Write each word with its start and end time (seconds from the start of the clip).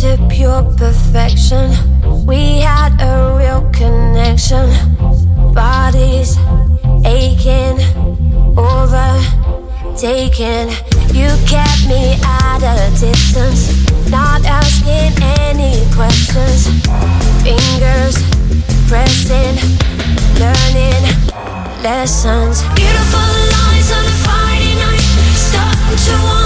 To 0.00 0.16
pure 0.30 0.62
perfection. 0.76 1.70
We 2.24 2.60
had 2.60 2.94
a 3.00 3.34
real 3.36 3.68
connection. 3.72 4.70
Bodies 5.52 6.38
aching, 7.04 7.80
overtaken. 8.56 9.58
You 11.12 11.28
kept 11.50 11.88
me 11.88 12.14
at 12.22 12.62
a 12.62 12.90
distance, 12.94 13.90
not 14.08 14.44
asking 14.44 15.20
any 15.42 15.84
questions. 15.92 16.68
Fingers 17.42 18.14
pressing, 18.86 19.58
learning 20.38 21.02
lessons. 21.82 22.62
Beautiful 22.76 23.30
lines 23.50 23.90
on 23.90 24.04
a 24.06 24.14
Friday 24.22 24.74
night. 24.78 25.02
Starting 25.34 25.98
to 26.06 26.37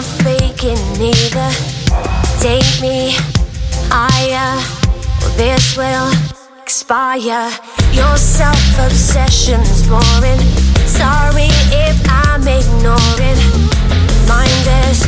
not 0.00 0.22
faking 0.24 0.78
either. 1.00 1.50
Take 2.40 2.80
me 2.80 3.12
higher, 3.90 4.56
or 5.22 5.30
this 5.36 5.76
will 5.76 6.10
expire. 6.62 7.50
Your 7.92 8.16
self 8.16 8.78
obsession's 8.78 9.86
boring. 9.88 10.40
Sorry 10.86 11.50
if 11.86 11.98
I'm 12.08 12.46
ignoring. 12.48 13.40
Mindless 14.28 15.04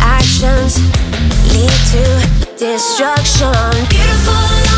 actions 0.00 0.78
lead 1.52 1.76
to 1.92 2.04
destruction. 2.58 3.52
Beautiful 3.88 4.75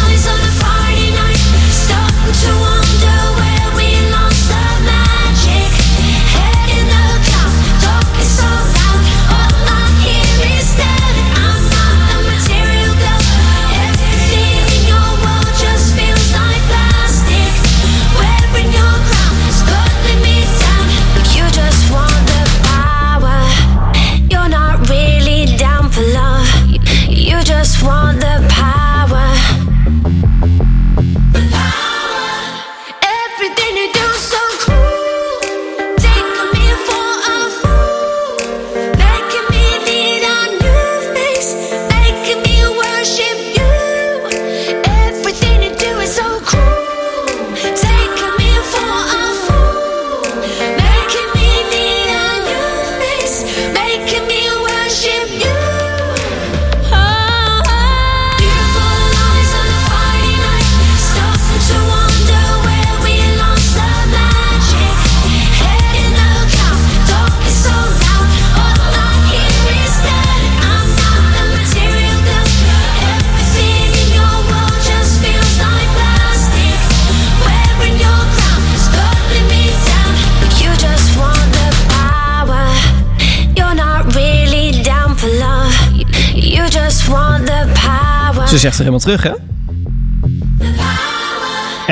Ze 88.59 88.65
zegt 88.65 88.79
er 88.79 88.85
helemaal 88.85 89.17
terug, 89.17 89.23
hè? 89.23 89.33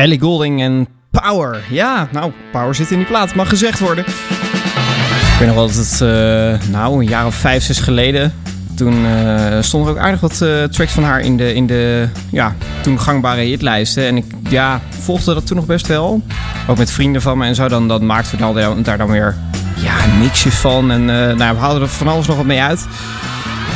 Ellie 0.02 0.20
Golding 0.20 0.62
en 0.62 0.86
Power. 1.10 1.62
Ja, 1.70 2.08
nou, 2.12 2.32
Power 2.52 2.74
zit 2.74 2.90
in 2.90 2.96
die 2.96 3.06
plaat. 3.06 3.34
Mag 3.34 3.48
gezegd 3.48 3.78
worden. 3.78 4.04
Ik 4.06 5.36
weet 5.38 5.46
nog 5.48 5.56
wel 5.56 5.66
dat 5.66 5.76
het, 5.76 6.00
eh, 6.00 6.68
nou, 6.70 7.00
een 7.00 7.08
jaar 7.08 7.26
of 7.26 7.34
vijf, 7.34 7.62
zes 7.62 7.78
geleden... 7.78 8.32
Toen 8.74 9.06
eh, 9.06 9.56
stonden 9.60 9.90
er 9.90 9.96
ook 9.96 10.04
aardig 10.04 10.20
wat 10.20 10.42
eh, 10.42 10.62
tracks 10.62 10.92
van 10.92 11.04
haar 11.04 11.20
in 11.20 11.36
de, 11.36 11.54
in 11.54 11.66
de 11.66 12.08
ja, 12.30 12.54
toen 12.82 13.00
gangbare 13.00 13.40
hitlijsten. 13.40 14.06
En 14.06 14.16
ik 14.16 14.24
ja, 14.48 14.80
volgde 15.00 15.34
dat 15.34 15.46
toen 15.46 15.56
nog 15.56 15.66
best 15.66 15.86
wel. 15.86 16.22
Ook 16.66 16.78
met 16.78 16.90
vrienden 16.90 17.22
van 17.22 17.38
me 17.38 17.46
en 17.46 17.54
zo. 17.54 17.68
Dan, 17.68 17.88
dan 17.88 18.06
maakten 18.06 18.32
we 18.32 18.38
dan 18.38 18.82
daar- 18.82 18.98
dan 18.98 19.10
weer 19.10 19.34
ja, 19.76 19.94
mixjes 20.18 20.54
van. 20.54 20.90
En 20.90 21.04
nou, 21.04 21.54
we 21.54 21.60
haalden 21.60 21.82
er 21.82 21.88
van 21.88 22.08
alles 22.08 22.26
nog 22.26 22.36
wat 22.36 22.46
mee 22.46 22.60
uit. 22.60 22.86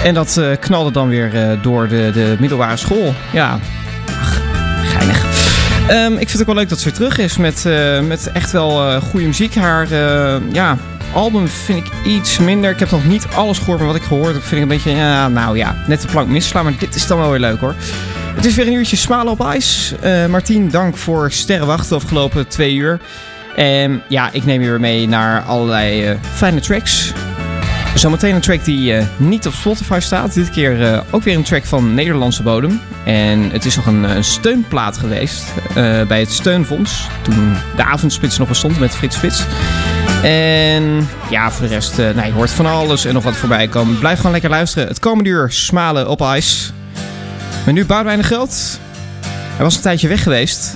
En 0.04 0.14
dat 0.14 0.36
eh, 0.36 0.46
knalde 0.60 0.90
dan 0.90 1.08
weer 1.08 1.34
eh, 1.34 1.62
door 1.62 1.88
de, 1.88 2.10
de 2.14 2.36
middelbare 2.38 2.76
school. 2.76 3.14
Ja, 3.32 3.58
geinig. 4.84 5.24
Ehm, 5.88 6.12
ik 6.12 6.18
vind 6.18 6.32
het 6.32 6.40
ook 6.40 6.46
wel 6.46 6.54
leuk 6.54 6.68
dat 6.68 6.78
ze 6.78 6.84
weer 6.84 6.94
terug 6.94 7.18
is 7.18 7.36
met, 7.36 7.66
eh, 7.66 8.00
met 8.00 8.32
echt 8.32 8.50
wel 8.50 9.00
goede 9.00 9.26
muziek. 9.26 9.54
Haar 9.54 9.88
ja, 10.52 10.76
album 11.12 11.48
vind 11.48 11.86
ik 11.86 11.92
iets 12.04 12.38
minder. 12.38 12.70
Ik 12.70 12.78
heb 12.78 12.90
nog 12.90 13.04
niet 13.04 13.26
alles 13.34 13.58
gehoord, 13.58 13.78
maar 13.78 13.86
wat 13.86 13.96
ik 13.96 14.02
gehoord 14.02 14.32
heb 14.32 14.42
vind 14.42 14.54
ik 14.56 14.62
een 14.62 14.68
beetje... 14.68 14.90
Ja, 14.90 15.28
nou 15.28 15.56
ja, 15.56 15.76
net 15.86 16.00
de 16.00 16.08
plank 16.08 16.28
misslaan, 16.28 16.64
maar 16.64 16.74
dit 16.78 16.94
is 16.94 17.06
dan 17.06 17.18
wel 17.18 17.30
weer 17.30 17.40
leuk 17.40 17.60
hoor. 17.60 17.74
Het 18.34 18.44
is 18.44 18.54
weer 18.54 18.66
een 18.66 18.72
uurtje 18.72 18.96
smalen 18.96 19.32
op 19.32 19.44
ijs. 19.44 19.94
Martien, 20.28 20.70
dank 20.70 20.96
voor 20.96 21.32
sterrenwachten 21.32 21.88
de 21.88 21.94
afgelopen 21.94 22.48
twee 22.48 22.74
uur. 22.74 23.00
En 23.56 24.03
ja, 24.08 24.28
ik 24.32 24.44
neem 24.44 24.62
je 24.62 24.68
weer 24.68 24.80
mee 24.80 25.08
naar 25.08 25.42
allerlei 25.42 26.18
fijne 26.34 26.60
tracks. 26.60 27.12
Zometeen 27.95 28.34
een 28.34 28.41
track 28.41 28.65
die 28.65 28.95
eh, 28.95 29.07
niet 29.16 29.47
op 29.47 29.53
Spotify 29.53 29.98
staat. 30.01 30.34
Dit 30.34 30.51
keer 30.51 30.83
eh, 30.83 31.01
ook 31.10 31.22
weer 31.22 31.37
een 31.37 31.42
track 31.42 31.65
van 31.65 31.95
Nederlandse 31.95 32.42
bodem. 32.42 32.81
En 33.04 33.51
het 33.51 33.65
is 33.65 33.77
nog 33.77 33.87
een, 33.87 34.03
een 34.03 34.25
steunplaat 34.25 34.98
geweest 34.98 35.45
eh, 35.69 36.03
bij 36.03 36.21
het 36.21 36.33
Steunfonds. 36.33 37.07
Toen 37.22 37.57
de 37.77 37.84
avondspits 37.84 38.39
nog 38.39 38.48
bestond 38.48 38.78
met 38.78 38.95
Frits 38.95 39.16
Spits. 39.16 39.45
En 40.22 41.09
ja, 41.31 41.51
voor 41.51 41.66
de 41.66 41.72
rest, 41.72 41.98
eh, 41.98 42.15
nou, 42.15 42.27
je 42.27 42.33
hoort 42.33 42.51
van 42.51 42.66
alles 42.66 43.04
en 43.04 43.15
nog 43.15 43.22
wat 43.22 43.37
voorbij 43.37 43.69
komen. 43.69 43.98
Blijf 43.98 44.16
gewoon 44.16 44.33
lekker 44.33 44.51
luisteren. 44.51 44.89
Het 44.89 44.98
komende 44.98 45.31
uur 45.31 45.51
smalen 45.53 46.09
op 46.09 46.21
ijs. 46.21 46.72
Maar 47.65 47.75
nu 47.75 47.84
Boudewijn 47.84 48.19
de 48.19 48.25
Groot. 48.25 48.78
Hij 49.54 49.65
was 49.65 49.77
een 49.77 49.83
tijdje 49.83 50.09
weg 50.09 50.22
geweest. 50.22 50.75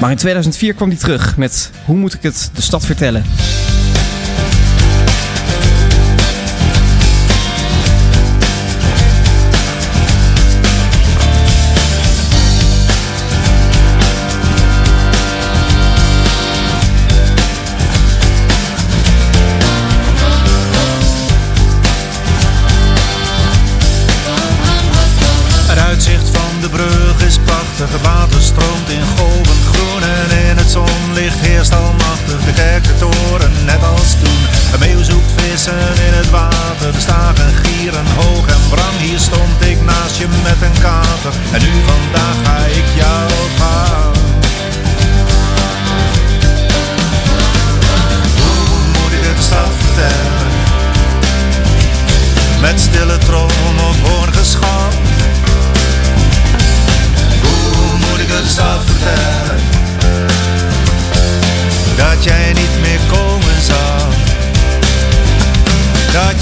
Maar 0.00 0.10
in 0.10 0.16
2004 0.16 0.74
kwam 0.74 0.88
hij 0.88 0.98
terug 0.98 1.36
met 1.36 1.70
Hoe 1.84 1.96
moet 1.96 2.14
ik 2.14 2.22
het 2.22 2.50
de 2.54 2.62
stad 2.62 2.86
vertellen? 2.86 3.24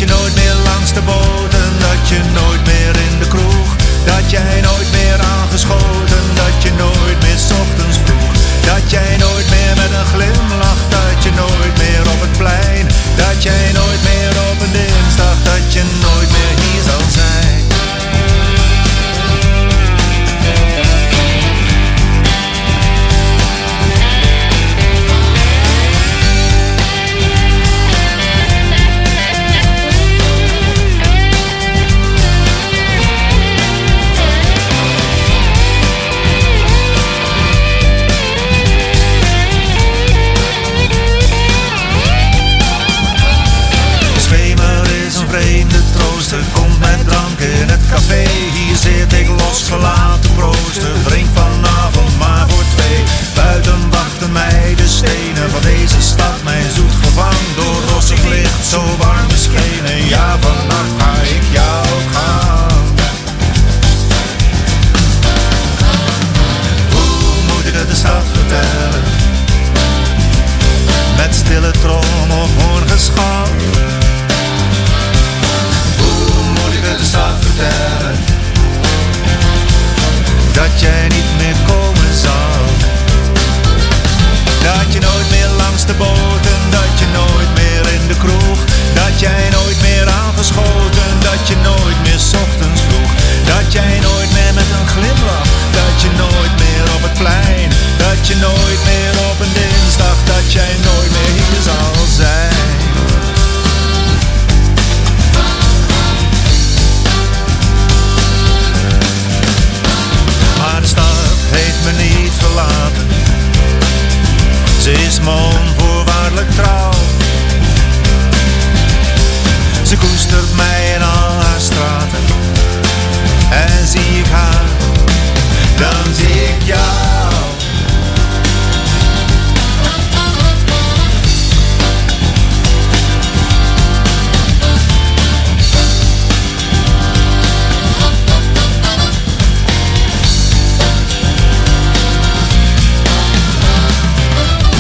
je 0.00 0.06
nooit 0.06 0.34
meer 0.34 0.54
langs 0.64 0.92
de 0.92 1.00
bodem, 1.02 1.72
dat 1.78 2.08
je 2.08 2.20
nooit 2.32 2.64
meer 2.66 2.94
in 3.10 3.18
de 3.18 3.28
kroeg, 3.28 3.76
dat 4.04 4.30
jij 4.30 4.60
nooit 4.60 4.90
meer 4.92 5.20
aangeschoten 5.20 6.09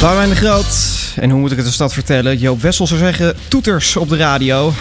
Waar 0.00 0.28
de 0.28 0.34
Groot, 0.36 1.12
En 1.16 1.30
hoe 1.30 1.40
moet 1.40 1.50
ik 1.50 1.56
het 1.56 1.66
de 1.66 1.72
stad 1.72 1.92
vertellen? 1.92 2.38
Joop 2.38 2.60
Wessel 2.60 2.86
zou 2.86 3.00
zeggen: 3.00 3.36
toeters 3.48 3.96
op 3.96 4.08
de 4.08 4.16
radio. 4.16 4.72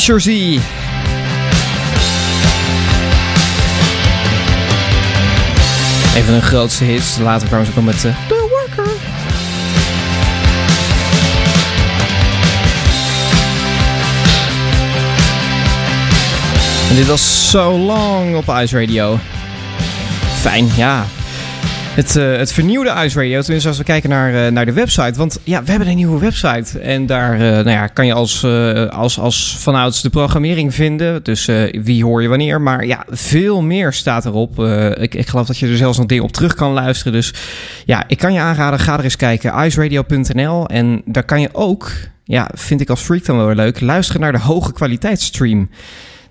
Fisher. 0.00 0.32
Een 6.16 6.24
van 6.24 6.32
hun 6.32 6.42
grootste 6.42 6.84
hits. 6.84 7.18
Later 7.18 7.48
kwamen 7.48 7.66
ze 7.66 7.72
ook 7.78 7.84
met 7.84 8.04
eh, 8.04 8.28
The 8.28 8.48
Worker. 8.50 8.92
En 16.90 16.96
dit 16.96 17.06
was 17.06 17.50
So 17.50 17.78
Long 17.78 18.36
op 18.36 18.48
Ice 18.48 18.80
Radio. 18.80 19.18
Fijn, 20.40 20.68
ja. 20.76 21.06
Het, 22.00 22.16
eh, 22.16 22.36
het 22.36 22.52
vernieuwde 22.52 22.94
Ice 23.04 23.20
Radio, 23.20 23.40
tenminste 23.40 23.68
als 23.68 23.78
we 23.78 23.84
kijken 23.84 24.10
naar, 24.10 24.34
eh, 24.34 24.52
naar 24.52 24.64
de 24.64 24.72
website. 24.72 25.18
Want 25.18 25.40
ja, 25.44 25.62
we 25.64 25.70
hebben 25.70 25.88
een 25.88 25.96
nieuwe 25.96 26.20
website. 26.20 26.78
En 26.78 27.06
daar 27.06 27.32
eh, 27.32 27.40
nou 27.40 27.70
ja, 27.70 27.86
kan 27.86 28.06
je 28.06 28.12
als, 28.12 28.44
als, 28.90 29.18
als 29.18 29.56
vanouds 29.58 30.02
de 30.02 30.10
programmering 30.10 30.74
vinden. 30.74 31.22
Dus 31.22 31.48
wie 31.82 32.04
hoor 32.04 32.22
je 32.22 32.28
wanneer. 32.28 32.60
Maar 32.60 32.86
ja, 32.86 33.04
veel 33.08 33.62
meer 33.62 33.92
staat 33.92 34.24
erop. 34.26 34.58
Ik, 34.98 35.14
ik 35.14 35.28
geloof 35.28 35.46
dat 35.46 35.58
je 35.58 35.66
er 35.66 35.76
zelfs 35.76 35.98
nog 35.98 36.06
dingen 36.06 36.24
op 36.24 36.32
terug 36.32 36.54
kan 36.54 36.72
luisteren. 36.72 37.12
Dus 37.12 37.34
ja, 37.84 38.04
ik 38.06 38.18
kan 38.18 38.32
je 38.32 38.40
aanraden, 38.40 38.78
ga 38.78 38.98
er 38.98 39.04
eens 39.04 39.16
kijken. 39.16 39.64
iceradio.nl 39.64 40.66
En 40.68 41.02
daar 41.04 41.24
kan 41.24 41.40
je 41.40 41.48
ook, 41.52 41.90
ja, 42.24 42.50
vind 42.54 42.80
ik 42.80 42.90
als 42.90 43.00
freak 43.00 43.24
dan 43.24 43.36
wel 43.36 43.46
weer 43.46 43.54
leuk, 43.54 43.80
luisteren 43.80 44.20
naar 44.20 44.32
de 44.32 44.38
hoge 44.38 44.72
kwaliteitsstream. 44.72 45.68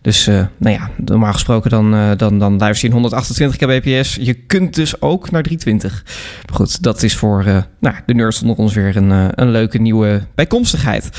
Dus 0.02 0.28
uh, 0.28 0.46
nou 0.58 0.76
ja, 0.76 0.90
normaal 0.96 1.34
gesproken 1.34 1.70
dan, 1.70 1.96
uh, 1.96 2.12
dan, 2.18 2.40
dan 2.40 2.58
luister 2.58 2.82
je 2.82 2.96
in 2.96 3.02
128 3.02 3.58
kbps. 3.58 4.16
Je 4.16 4.34
kunt 4.34 4.76
dus 4.76 5.02
ook 5.02 5.32
naar 5.32 5.44
320. 5.44 6.04
Maar 6.48 6.56
goed, 6.56 6.84
dat 6.84 7.04
is 7.04 7.16
voor 7.16 7.44
uh, 7.48 7.58
nou, 7.80 7.96
de 8.06 8.14
nerds 8.14 8.42
onder 8.42 8.58
ons 8.58 8.74
weer 8.74 8.96
een, 8.96 9.42
een 9.42 9.50
leuke 9.50 9.78
nieuwe 9.78 10.22
bijkomstigheid. 10.36 11.10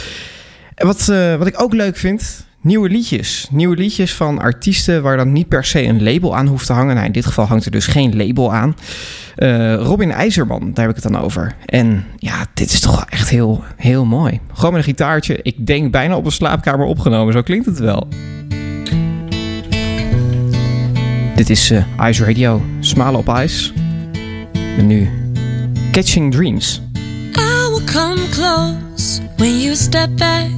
En 0.75 0.87
wat, 0.87 1.07
wat 1.39 1.47
ik 1.47 1.63
ook 1.63 1.73
leuk 1.73 1.97
vind, 1.97 2.47
nieuwe 2.61 2.89
liedjes. 2.89 3.49
Nieuwe 3.51 3.77
liedjes 3.77 4.15
van 4.15 4.39
artiesten 4.39 5.03
waar 5.03 5.17
dan 5.17 5.33
niet 5.33 5.49
per 5.49 5.65
se 5.65 5.83
een 5.83 6.03
label 6.03 6.37
aan 6.37 6.47
hoeft 6.47 6.67
te 6.67 6.73
hangen. 6.73 6.95
Nou, 6.95 7.07
in 7.07 7.13
dit 7.13 7.27
geval 7.27 7.47
hangt 7.47 7.65
er 7.65 7.71
dus 7.71 7.87
geen 7.87 8.17
label 8.17 8.53
aan. 8.53 8.77
Robin 9.79 10.13
IJzerman, 10.13 10.61
daar 10.61 10.87
heb 10.87 10.97
ik 10.97 11.03
het 11.03 11.13
dan 11.13 11.23
over. 11.23 11.55
En 11.67 12.05
ja, 12.17 12.47
dit 12.55 12.73
is 12.73 12.81
toch 12.81 12.95
wel 12.95 13.09
echt 13.09 13.29
heel, 13.29 13.65
heel 13.77 14.05
mooi. 14.05 14.41
Gewoon 14.53 14.73
met 14.73 14.81
een 14.81 14.89
gitaartje. 14.89 15.39
Ik 15.43 15.67
denk 15.67 15.91
bijna 15.91 16.17
op 16.17 16.25
een 16.25 16.33
slaapkamer 16.33 16.87
opgenomen. 16.87 17.33
Zo 17.33 17.43
klinkt 17.43 17.67
het 17.67 17.79
wel. 17.79 18.09
Dit 21.41 21.51
is 21.51 21.71
uh, 21.71 22.09
Ice 22.09 22.25
Radio, 22.25 22.63
Smalen 22.81 23.21
op 23.21 23.29
Ice. 23.45 23.73
En 24.53 24.87
nu 24.87 25.09
Catching 25.93 26.33
Dreams. 26.33 26.81
I 27.37 27.69
will 27.71 27.85
come 27.85 28.29
close 28.31 29.21
when 29.37 29.61
you 29.61 29.75
step 29.75 30.09
back. 30.17 30.51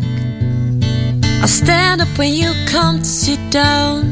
I'll 1.41 1.47
stand 1.47 2.01
up 2.01 2.17
when 2.17 2.37
you 2.37 2.53
come 2.65 2.99
to 2.99 3.05
sit 3.05 3.39
down. 3.51 4.05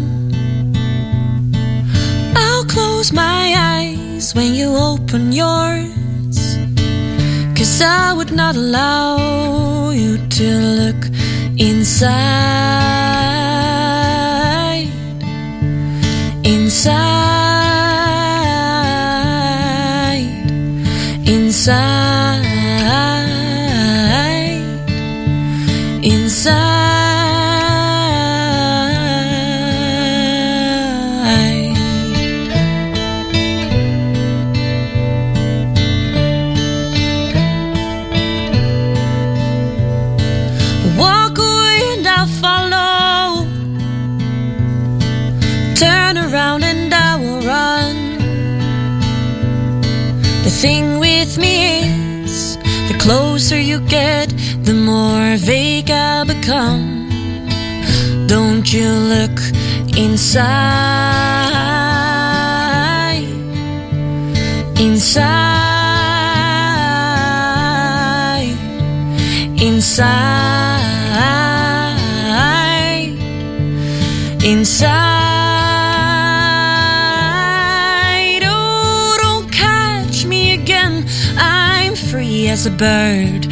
I'll 2.34 2.66
close 2.66 3.12
my 3.12 3.54
eyes 3.56 4.32
when 4.32 4.54
you 4.54 4.76
open 4.76 5.32
yours. 5.32 6.56
Cause 7.54 7.84
I 7.84 8.12
would 8.14 8.32
not 8.32 8.54
allow 8.54 9.90
you 9.90 10.18
to 10.28 10.44
look 10.44 11.10
inside. 11.56 13.19
casar. 21.70 21.99
With 51.30 51.38
me 51.38 52.24
is, 52.24 52.56
the 52.88 52.98
closer 52.98 53.58
you 53.58 53.80
get, 53.80 54.28
the 54.64 54.74
more 54.74 55.36
vague 55.36 55.90
I'll 55.90 56.24
become. 56.24 57.08
Don't 58.26 58.72
you 58.72 58.88
look 58.88 59.38
inside, 59.96 60.40
inside, 64.78 65.30
inside, 69.60 70.40
inside. 74.44 75.19
As 82.50 82.66
a 82.66 82.70
bird. 82.70 83.46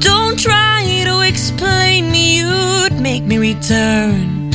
Don't 0.00 0.38
try 0.38 1.02
to 1.06 1.20
explain 1.22 2.10
me, 2.12 2.36
you'd 2.40 3.00
make 3.00 3.24
me 3.24 3.38
return. 3.38 4.50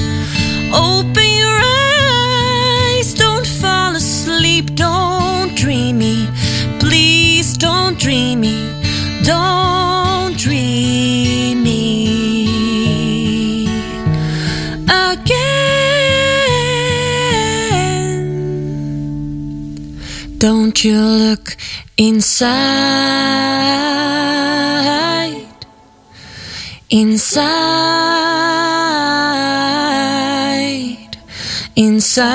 Open 0.72 1.30
your 1.44 1.58
eyes, 1.60 3.16
don't 3.16 3.48
fall 3.48 3.96
asleep, 3.96 4.75
don't 4.75 5.56
dream 5.56 5.98
me. 5.98 6.30
Please 6.80 7.58
don't 7.58 7.98
dream 7.98 8.42
me, 8.42 8.72
don't 9.24 10.38
dream 10.38 11.63
me 11.63 11.77
again. 14.86 15.58
Don't 20.38 20.84
you 20.84 21.01
look 21.01 21.58
inside, 21.98 23.47
inside, 27.01 27.38
inside. 31.75 32.25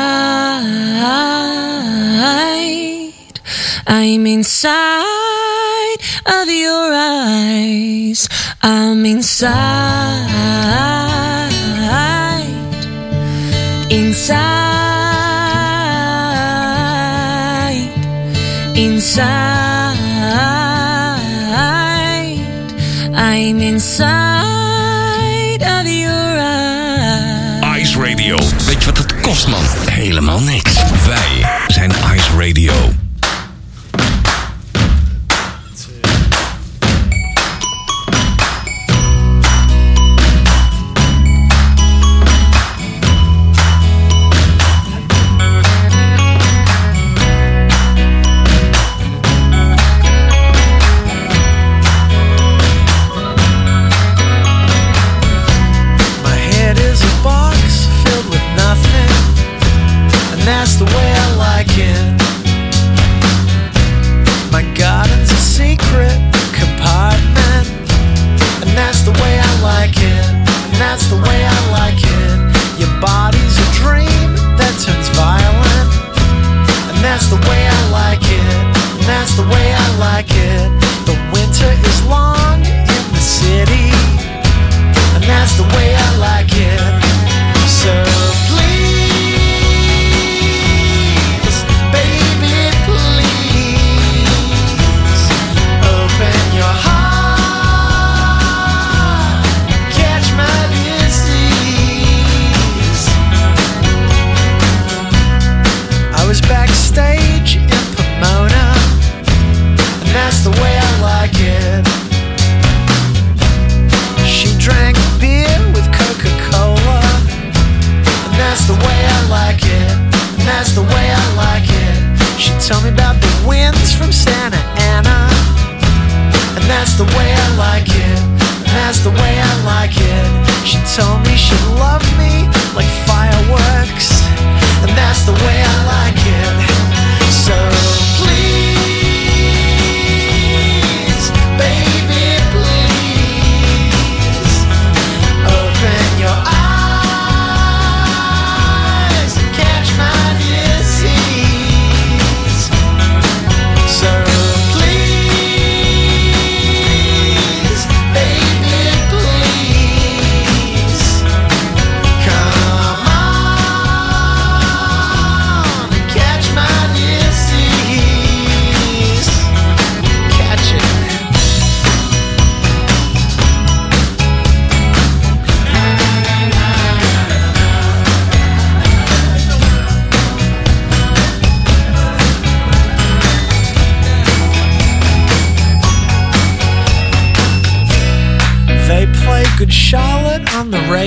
I'm 3.89 4.27
inside 4.27 5.97
of 6.27 6.49
your 6.49 6.93
eyes. 6.95 8.29
I'm 8.63 9.05
inside, 9.05 9.51
Helemaal 29.91 30.41
niks. 30.41 30.83
Wij 31.07 31.51
zijn 31.67 31.91
Ice 31.91 32.37
Radio. 32.37 32.92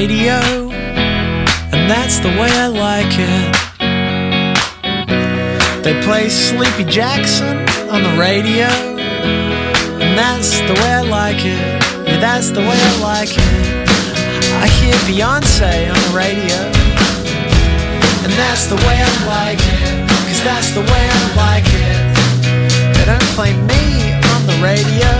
Radio, 0.06 0.70
and 1.74 1.89
that's 1.89 2.20
the 2.20 2.30
way 2.30 2.52
I 2.65 2.68
like 2.68 3.18
it. 3.18 3.56
They 5.84 6.00
play 6.04 6.30
Sleepy 6.30 6.84
Jackson 6.84 7.58
on 7.89 8.04
the 8.04 8.13
radio, 8.13 8.70
and 9.98 10.15
that's 10.15 10.60
the 10.70 10.76
way 10.82 10.91
I 11.02 11.02
like 11.02 11.41
it. 11.44 11.82
Yeah, 12.06 12.20
that's 12.20 12.52
the 12.52 12.62
way 12.62 12.78
I 12.91 12.94
like 13.02 13.34
it. 13.34 13.89
I 14.62 14.68
hear 14.78 14.94
Beyonce 15.10 15.89
on 15.89 15.98
the 16.06 16.13
radio, 16.13 16.60
and 18.26 18.34
that's 18.38 18.68
the 18.68 18.78
way 18.86 18.98
I 19.02 19.13
like 19.26 19.58
it. 19.58 20.06
Cause 20.28 20.41
that's 20.44 20.70
the 20.78 20.82
way 20.82 21.04
I 21.18 21.24
like 21.46 21.65
it. 21.65 21.98
They 22.94 23.06
don't 23.10 23.30
play 23.34 23.54
me 23.54 24.13
on 24.34 24.46
the 24.46 24.58
radio. 24.62 25.13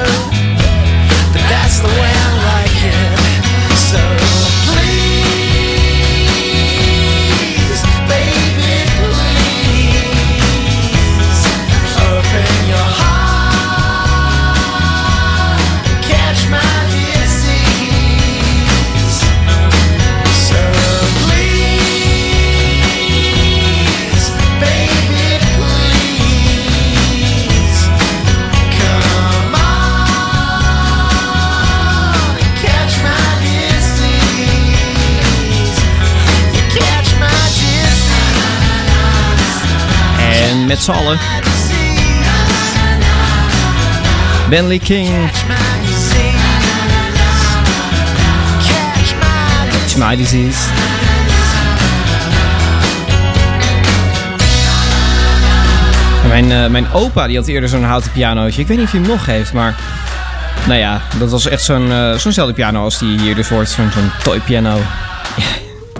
But 1.34 1.42
that's 1.50 1.80
the 1.80 1.90
way 1.90 2.12
I 2.14 2.30
like 2.54 2.80
it. 2.94 3.15
Met 40.68 40.80
z'n 40.80 40.92
allen. 40.92 41.20
Bentley 44.50 44.80
King. 44.80 45.32
Catch 49.72 49.96
My 49.98 50.16
Disease. 50.16 50.60
Mijn, 56.28 56.52
eh, 56.52 56.68
mijn 56.68 56.92
opa 56.92 57.28
die 57.28 57.38
had 57.38 57.48
eerder 57.48 57.70
zo'n 57.70 57.84
houten 57.84 58.12
pianootje. 58.12 58.62
Ik 58.62 58.68
weet 58.68 58.78
niet 58.78 58.86
of 58.86 58.92
hij 58.92 59.02
hem 59.02 59.10
nog 59.10 59.26
heeft, 59.26 59.54
maar... 59.54 59.76
Nou 60.68 60.80
ja, 60.80 61.02
dat 61.20 61.30
was 61.30 61.48
echt 61.48 61.64
zo'n 61.64 61.92
eh, 61.92 62.14
zo'nzelfde 62.14 62.54
piano 62.54 62.84
als 62.84 63.00
die 63.00 63.20
hier 63.20 63.36
dus 63.36 63.50
hoort. 63.50 63.70
Zo'n 63.70 63.92
zo'n 63.94 64.12
toy 64.24 64.40
piano. 64.40 64.78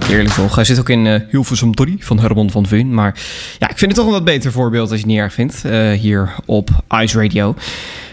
Heerlijk 0.08 0.34
toch. 0.34 0.54
Hij 0.54 0.64
zit 0.64 0.78
ook 0.78 0.88
in 0.88 1.06
eh 1.06 1.20
Hilversum 1.30 1.74
3 1.74 1.96
van 2.04 2.18
Herman 2.18 2.50
van 2.50 2.66
Veen. 2.66 2.94
Maar 2.94 3.14
ja, 3.58 3.70
ik 3.70 3.78
vind 3.78 3.90
het 3.90 3.94
toch 4.00 4.06
een 4.06 4.12
wat 4.12 4.24
beter 4.24 4.52
voorbeeld 4.52 4.90
als 4.90 5.00
je 5.00 5.04
het 5.04 5.06
niet 5.06 5.18
erg 5.22 5.32
vindt. 5.32 5.64
eh, 5.64 5.90
hier 5.92 6.34
op 6.44 6.70
Ice 7.02 7.20
Radio. 7.22 7.54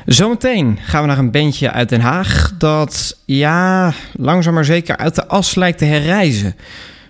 Zometeen 0.06 0.80
gaan 0.82 1.02
we 1.02 1.08
naar 1.08 1.18
een 1.18 1.32
bandje 1.32 1.72
uit 1.72 1.90
Den 1.90 2.02
Haag. 2.02 2.52
Dat 2.58 3.18
ja, 3.26 3.94
langzaam 4.14 4.54
maar 4.54 4.66
zeker 4.66 4.98
uit 4.98 5.16
de 5.16 5.28
as 5.28 5.56
lijkt 5.56 5.78
te 5.78 5.86
herreizen. 5.86 6.56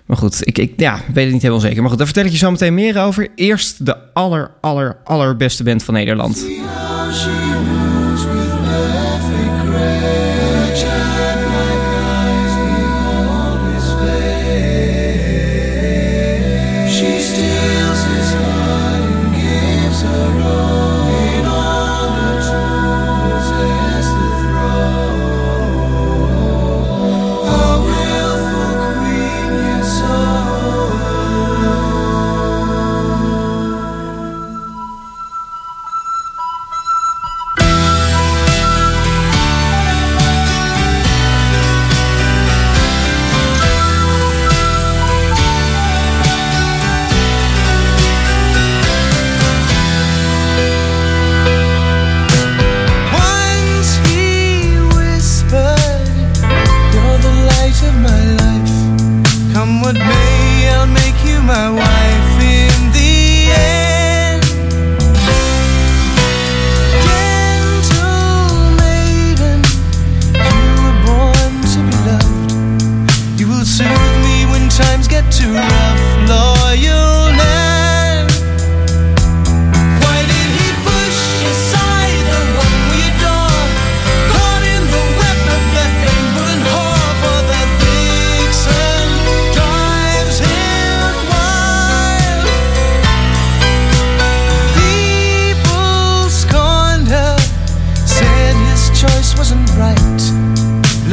Maar 0.06 0.16
goed, 0.16 0.46
ik, 0.46 0.58
ik 0.58 0.72
ja, 0.76 1.00
weet 1.12 1.24
het 1.24 1.32
niet 1.32 1.42
helemaal 1.42 1.62
zeker. 1.62 1.80
Maar 1.80 1.88
goed, 1.88 1.98
daar 1.98 2.06
vertel 2.06 2.24
ik 2.24 2.30
je 2.32 2.36
zo 2.38 2.50
meteen 2.50 2.74
meer 2.74 3.00
over. 3.00 3.28
Eerst 3.34 3.86
de 3.86 3.96
aller, 4.12 4.50
aller, 4.60 4.96
allerbeste 5.04 5.62
band 5.62 5.82
van 5.82 5.94
Nederland. 5.94 6.44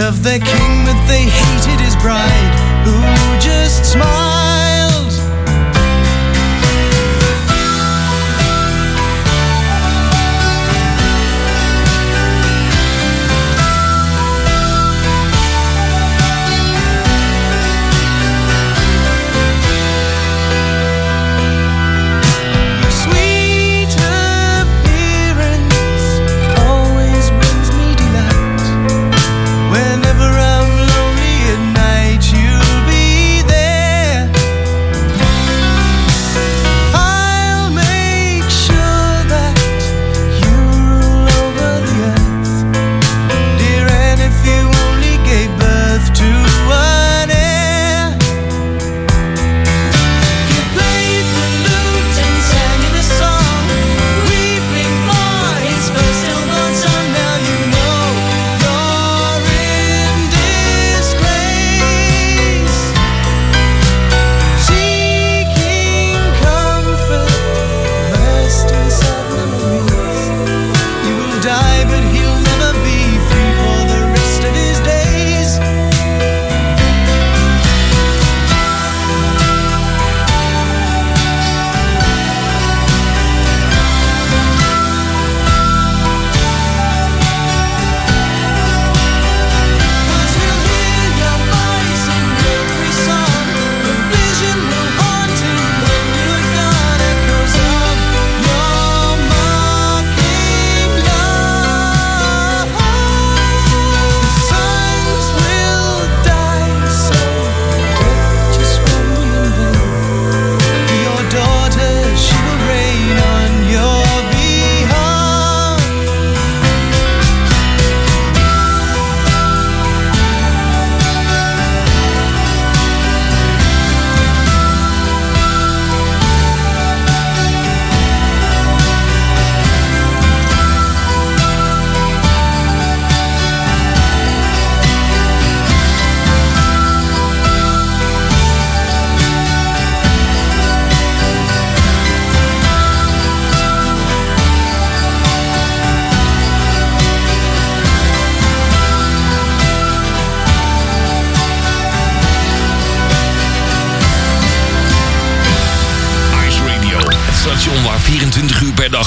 loved 0.01 0.23
their 0.23 0.39
king, 0.39 0.85
but 0.85 0.99
they 1.05 1.25
hated 1.25 1.79
his 1.79 1.95
bride, 1.97 2.53
who 2.85 2.97
just 3.39 3.85
smiled. 3.85 4.50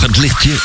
het 0.06 0.16
lichtje 0.16 0.63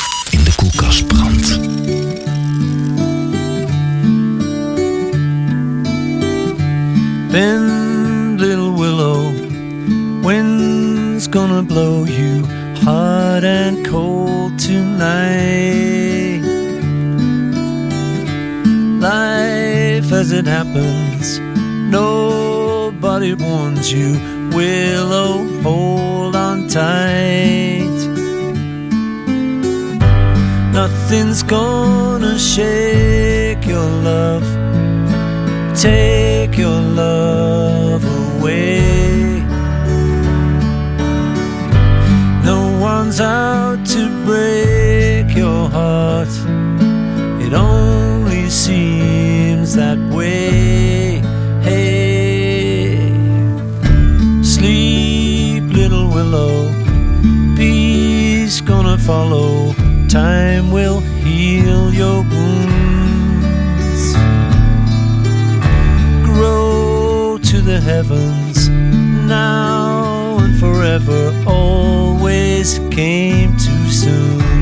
now 69.29 70.39
and 70.39 70.59
forever 70.59 71.31
always 71.45 72.79
came 72.89 73.55
too 73.57 73.87
soon. 73.89 74.58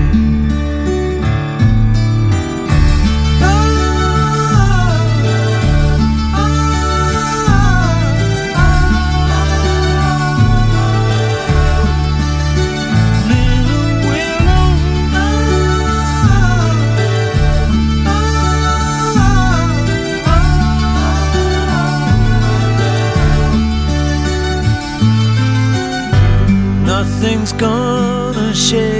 gonna 27.53 28.53
share. 28.53 28.96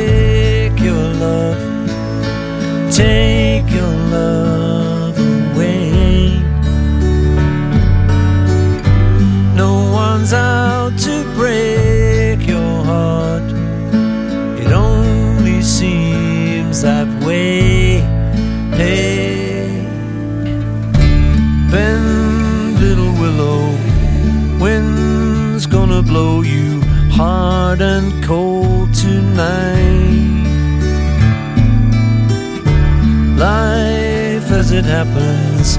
It 34.78 34.86
happens. 34.86 35.78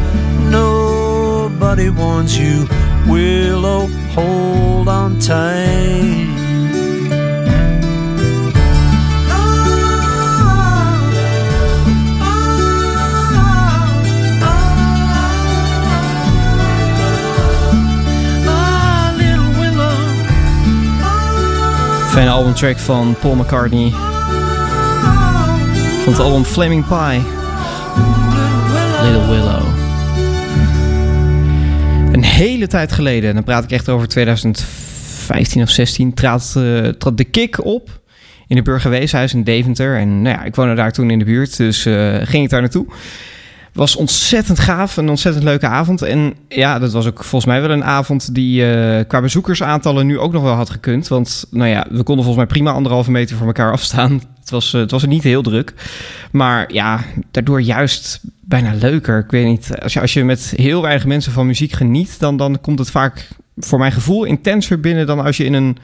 Nobody 0.50 1.88
warns 1.88 2.36
you. 2.36 2.66
Willow, 3.06 3.86
hold 4.14 4.88
on 4.88 5.18
tight. 5.20 6.26
Fijne 22.10 22.30
albumtrack 22.30 22.78
van 22.78 23.14
Paul 23.20 23.34
McCartney. 23.34 23.90
Van 26.02 26.12
het 26.12 26.18
album 26.18 26.44
Flaming 26.44 26.86
Pie. 26.86 27.37
Little 29.02 29.28
Willow. 29.28 29.62
Een 32.14 32.24
hele 32.24 32.66
tijd 32.66 32.92
geleden, 32.92 33.34
dan 33.34 33.44
praat 33.44 33.64
ik 33.64 33.70
echt 33.70 33.88
over 33.88 34.08
2015 34.08 35.62
of 35.62 35.70
16, 35.70 36.14
trad, 36.14 36.54
eh, 36.56 36.88
trad 36.88 37.16
de 37.16 37.24
Kick 37.24 37.64
op 37.64 38.00
in 38.46 38.56
het 38.56 38.64
Burgerweeshuis 38.64 39.34
in 39.34 39.42
Deventer. 39.42 39.96
En 39.96 40.22
nou 40.22 40.36
ja, 40.36 40.44
ik 40.44 40.54
woonde 40.54 40.74
daar 40.74 40.92
toen 40.92 41.10
in 41.10 41.18
de 41.18 41.24
buurt, 41.24 41.56
dus 41.56 41.86
eh, 41.86 42.16
ging 42.22 42.44
ik 42.44 42.50
daar 42.50 42.60
naartoe. 42.60 42.86
Was 43.72 43.96
ontzettend 43.96 44.58
gaaf, 44.58 44.96
een 44.96 45.08
ontzettend 45.08 45.44
leuke 45.44 45.66
avond. 45.66 46.02
En 46.02 46.34
ja, 46.48 46.78
dat 46.78 46.92
was 46.92 47.06
ook 47.06 47.24
volgens 47.24 47.44
mij 47.44 47.60
wel 47.60 47.70
een 47.70 47.84
avond 47.84 48.34
die 48.34 48.72
eh, 48.72 49.04
qua 49.08 49.20
bezoekersaantallen 49.20 50.06
nu 50.06 50.18
ook 50.18 50.32
nog 50.32 50.42
wel 50.42 50.54
had 50.54 50.70
gekund. 50.70 51.08
Want 51.08 51.46
nou 51.50 51.70
ja, 51.70 51.86
we 51.90 52.02
konden 52.02 52.24
volgens 52.24 52.36
mij 52.36 52.46
prima 52.46 52.70
anderhalve 52.70 53.10
meter 53.10 53.36
van 53.36 53.46
elkaar 53.46 53.72
afstaan. 53.72 54.22
Het 54.40 54.50
was, 54.50 54.74
eh, 54.74 54.80
het 54.80 54.90
was 54.90 55.06
niet 55.06 55.22
heel 55.22 55.42
druk. 55.42 55.74
Maar 56.32 56.72
ja, 56.72 57.04
daardoor 57.30 57.60
juist 57.60 58.20
bijna 58.40 58.74
leuker. 58.74 59.18
Ik 59.18 59.30
weet 59.30 59.46
niet, 59.46 59.70
als 59.82 59.92
je, 59.92 60.00
als 60.00 60.12
je 60.12 60.24
met 60.24 60.52
heel 60.56 60.82
weinig 60.82 61.06
mensen 61.06 61.32
van 61.32 61.46
muziek 61.46 61.72
geniet, 61.72 62.18
dan, 62.18 62.36
dan 62.36 62.60
komt 62.60 62.78
het 62.78 62.90
vaak 62.90 63.28
voor 63.56 63.78
mijn 63.78 63.92
gevoel 63.92 64.24
intenser 64.24 64.80
binnen 64.80 65.06
dan 65.06 65.24
als 65.24 65.36
je 65.36 65.44
in 65.44 65.52
een 65.52 65.76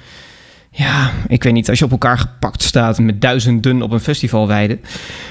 ja, 0.77 1.13
ik 1.29 1.43
weet 1.43 1.53
niet, 1.53 1.69
als 1.69 1.79
je 1.79 1.85
op 1.85 1.91
elkaar 1.91 2.19
gepakt 2.19 2.63
staat 2.63 2.99
met 2.99 3.21
duizenden 3.21 3.83
op 3.83 3.91
een 3.91 4.01
festivalweide. 4.01 4.79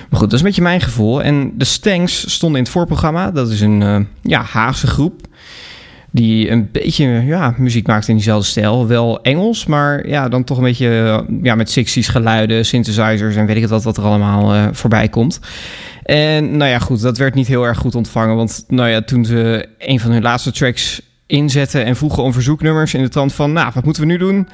Maar 0.10 0.20
goed, 0.20 0.30
dat 0.30 0.34
is 0.34 0.40
een 0.40 0.46
beetje 0.46 0.62
mijn 0.62 0.82
gevoel. 0.82 1.24
En 1.24 1.52
de 1.58 1.66
Stanks 1.66 2.34
stonden 2.34 2.58
in 2.58 2.64
het 2.64 2.74
voorprogramma. 2.74 3.32
Dat 3.32 3.50
is 3.50 3.62
een 3.62 3.82
uh, 3.82 4.00
ja, 4.22 4.42
Haagse 4.42 4.88
groep. 4.88 5.22
Die 6.12 6.50
een 6.50 6.70
beetje 6.72 7.06
ja, 7.06 7.54
muziek 7.58 7.88
maakt 7.88 8.08
in 8.08 8.16
diezelfde 8.16 8.48
stijl. 8.48 8.88
Wel 8.88 9.22
Engels, 9.22 9.66
maar 9.66 10.08
ja, 10.08 10.30
dan 10.30 10.44
toch 10.44 10.58
een 10.58 10.64
beetje 10.64 10.88
uh, 11.30 11.38
ja, 11.44 11.56
met 11.56 11.80
60s 11.80 12.12
geluiden, 12.12 12.66
synthesizers 12.66 13.36
en 13.36 13.46
weet 13.46 13.56
ik 13.56 13.62
het 13.62 13.72
wat, 13.72 13.84
wat 13.84 13.98
er 13.98 14.04
allemaal 14.04 14.56
uh, 14.56 14.68
voorbij 14.72 15.10
komt. 15.10 15.40
En 16.04 16.58
nou 16.58 16.70
ja, 16.72 16.80
goed, 16.80 17.02
dat 17.02 17.18
werd 17.18 17.34
niet 17.34 17.48
heel 17.48 17.64
erg 17.64 17.78
goed 17.78 17.96
ontvangen. 17.96 18.36
Want 18.36 18.64
nou 18.68 18.90
ja, 18.90 19.02
toen 19.02 19.26
ze 19.26 19.70
een 19.80 20.00
van 20.00 20.12
hun 20.12 20.22
laatste 20.22 20.52
tracks 20.52 21.02
inzetten 21.28 21.86
en 21.86 21.96
vroegen 21.96 22.24
om 22.24 22.34
verzoeknummers 22.34 22.94
in 22.94 23.02
de 23.02 23.10
trant 23.10 23.34
van, 23.34 23.54
nou, 23.54 23.72
wat 23.74 23.84
moeten 23.84 24.02
we 24.04 24.08
nu 24.08 24.18
doen? 24.18 24.48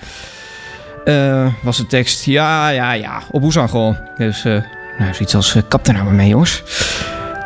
Uh, 1.09 1.47
was 1.61 1.77
de 1.77 1.85
tekst, 1.85 2.25
ja, 2.25 2.69
ja, 2.69 2.93
ja, 2.93 3.21
op 3.31 3.43
Oezangol. 3.43 3.95
Dus, 4.17 4.45
uh, 4.45 4.61
nou, 4.97 5.13
zoiets 5.13 5.35
als, 5.35 5.55
uh, 5.55 5.61
kap 5.67 5.87
er 5.87 5.93
nou 5.93 6.05
maar 6.05 6.13
mee, 6.13 6.27
jongens. 6.27 6.63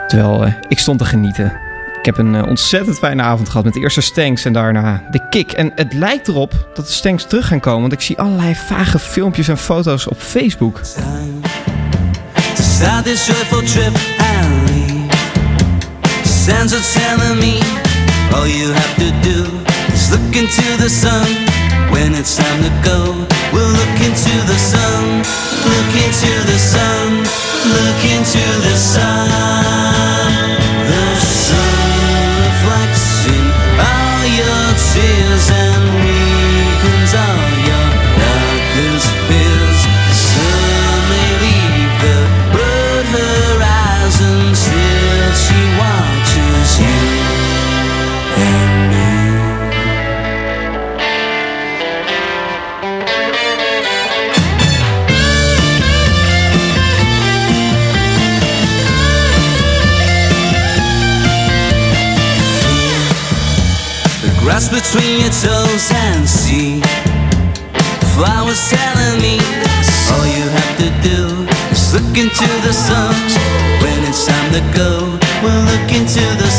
Terwijl 0.08 0.54
ik 0.68 0.80
stond 0.80 1.00
te 1.00 1.06
genieten. 1.06 1.54
Ik 2.00 2.06
heb 2.06 2.18
een 2.18 2.46
ontzettend 2.46 2.98
fijne 2.98 3.22
avond 3.22 3.50
gehad 3.50 3.64
met 3.64 3.74
de 3.74 3.80
eerste 3.80 4.02
Stanks 4.02 4.46
en 4.46 4.54
daarna 4.54 5.04
de 5.12 5.28
kick. 5.30 5.52
En 5.52 5.72
het 5.76 5.94
lijkt 5.94 6.28
erop 6.28 6.70
dat 6.74 6.86
de 6.86 6.92
Stanks 6.92 7.26
terug 7.26 7.48
gaan 7.48 7.60
komen, 7.60 7.82
want 7.82 7.94
ik 7.94 8.02
zie 8.02 8.20
allerlei 8.20 8.56
vage 8.56 9.00
filmpjes 9.00 9.48
en 9.48 9.58
foto's 9.58 10.08
op 10.08 10.18
Facebook. 10.18 10.82
Look 20.14 20.36
into 20.36 20.78
the 20.78 20.90
sun. 20.90 21.26
When 21.92 22.14
it's 22.14 22.36
time 22.36 22.62
to 22.64 22.70
go, 22.82 23.43
we'll 23.54 23.70
look 23.70 24.00
into 24.02 24.36
the 24.50 24.58
sun, 24.58 25.20
look 25.70 25.94
into 26.06 26.32
the 26.50 26.58
sun, 26.58 27.24
look 27.78 28.02
into 28.12 28.44
the 28.66 28.76
sun. 28.76 29.93
Grass 64.54 64.70
between 64.70 65.20
your 65.22 65.34
toes 65.34 65.90
and 65.92 66.30
see. 66.30 66.80
Flowers 68.14 68.62
telling 68.70 69.18
me 69.20 69.40
all 70.14 70.28
you 70.28 70.46
have 70.58 70.74
to 70.78 70.90
do 71.02 71.20
is 71.72 71.94
look 71.94 72.14
into 72.16 72.50
the 72.62 72.72
sun. 72.72 73.16
When 73.82 73.98
it's 74.08 74.28
time 74.28 74.52
to 74.54 74.62
go 74.78 75.24
we'll 75.42 75.64
look 75.74 75.90
into 75.92 76.26
the 76.38 76.50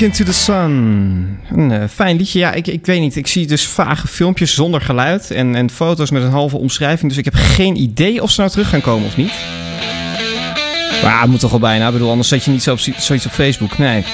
Look 0.00 0.10
into 0.10 0.24
the 0.24 0.32
sun. 0.32 1.38
Een 1.50 1.70
uh, 1.70 1.84
fijn 1.90 2.16
liedje. 2.16 2.38
Ja, 2.38 2.52
ik, 2.52 2.66
ik 2.66 2.86
weet 2.86 3.00
niet. 3.00 3.16
Ik 3.16 3.26
zie 3.26 3.46
dus 3.46 3.66
vage 3.66 4.06
filmpjes 4.06 4.54
zonder 4.54 4.80
geluid 4.80 5.30
en, 5.30 5.54
en 5.54 5.70
foto's 5.70 6.10
met 6.10 6.22
een 6.22 6.30
halve 6.30 6.56
omschrijving. 6.56 7.08
Dus 7.08 7.18
ik 7.18 7.24
heb 7.24 7.34
geen 7.34 7.76
idee 7.76 8.22
of 8.22 8.30
ze 8.30 8.40
nou 8.40 8.52
terug 8.52 8.68
gaan 8.68 8.80
komen 8.80 9.06
of 9.06 9.16
niet. 9.16 9.32
Maar 11.02 11.20
het 11.20 11.30
moet 11.30 11.40
toch 11.40 11.52
al 11.52 11.58
bijna. 11.58 11.86
Ik 11.86 11.92
bedoel, 11.92 12.10
anders 12.10 12.28
zet 12.28 12.44
je 12.44 12.50
niet 12.50 12.62
zo 12.62 12.72
op, 12.72 12.78
zoiets 12.78 13.26
op 13.26 13.32
Facebook. 13.32 13.78
Nee. 13.78 14.04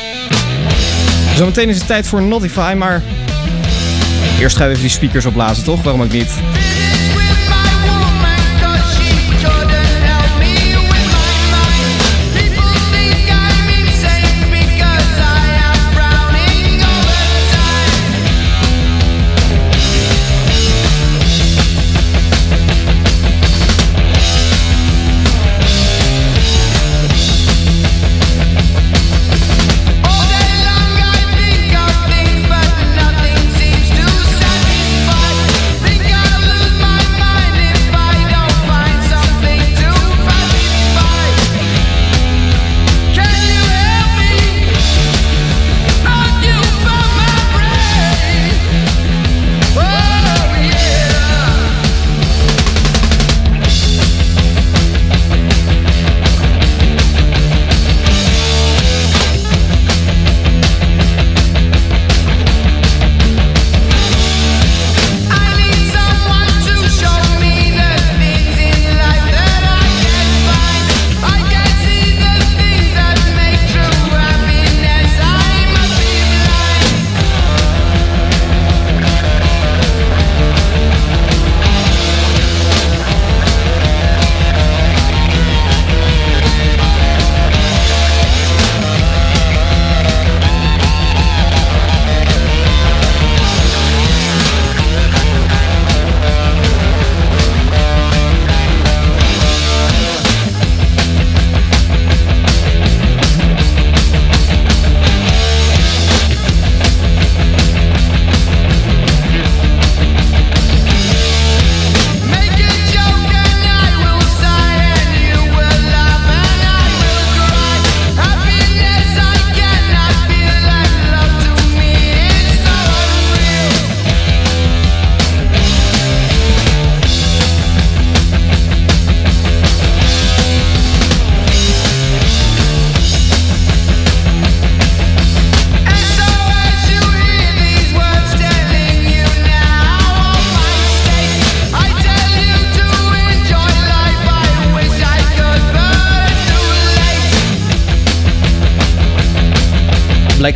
Zometeen 1.36 1.68
is 1.68 1.76
het 1.76 1.86
tijd 1.86 2.06
voor 2.06 2.22
Notify, 2.22 2.74
maar... 2.76 3.02
Eerst 4.40 4.56
gaan 4.56 4.66
we 4.66 4.72
even 4.72 4.84
die 4.84 4.94
speakers 4.94 5.24
opblazen, 5.24 5.64
toch? 5.64 5.82
Waarom 5.82 6.02
ook 6.02 6.12
niet? 6.12 6.30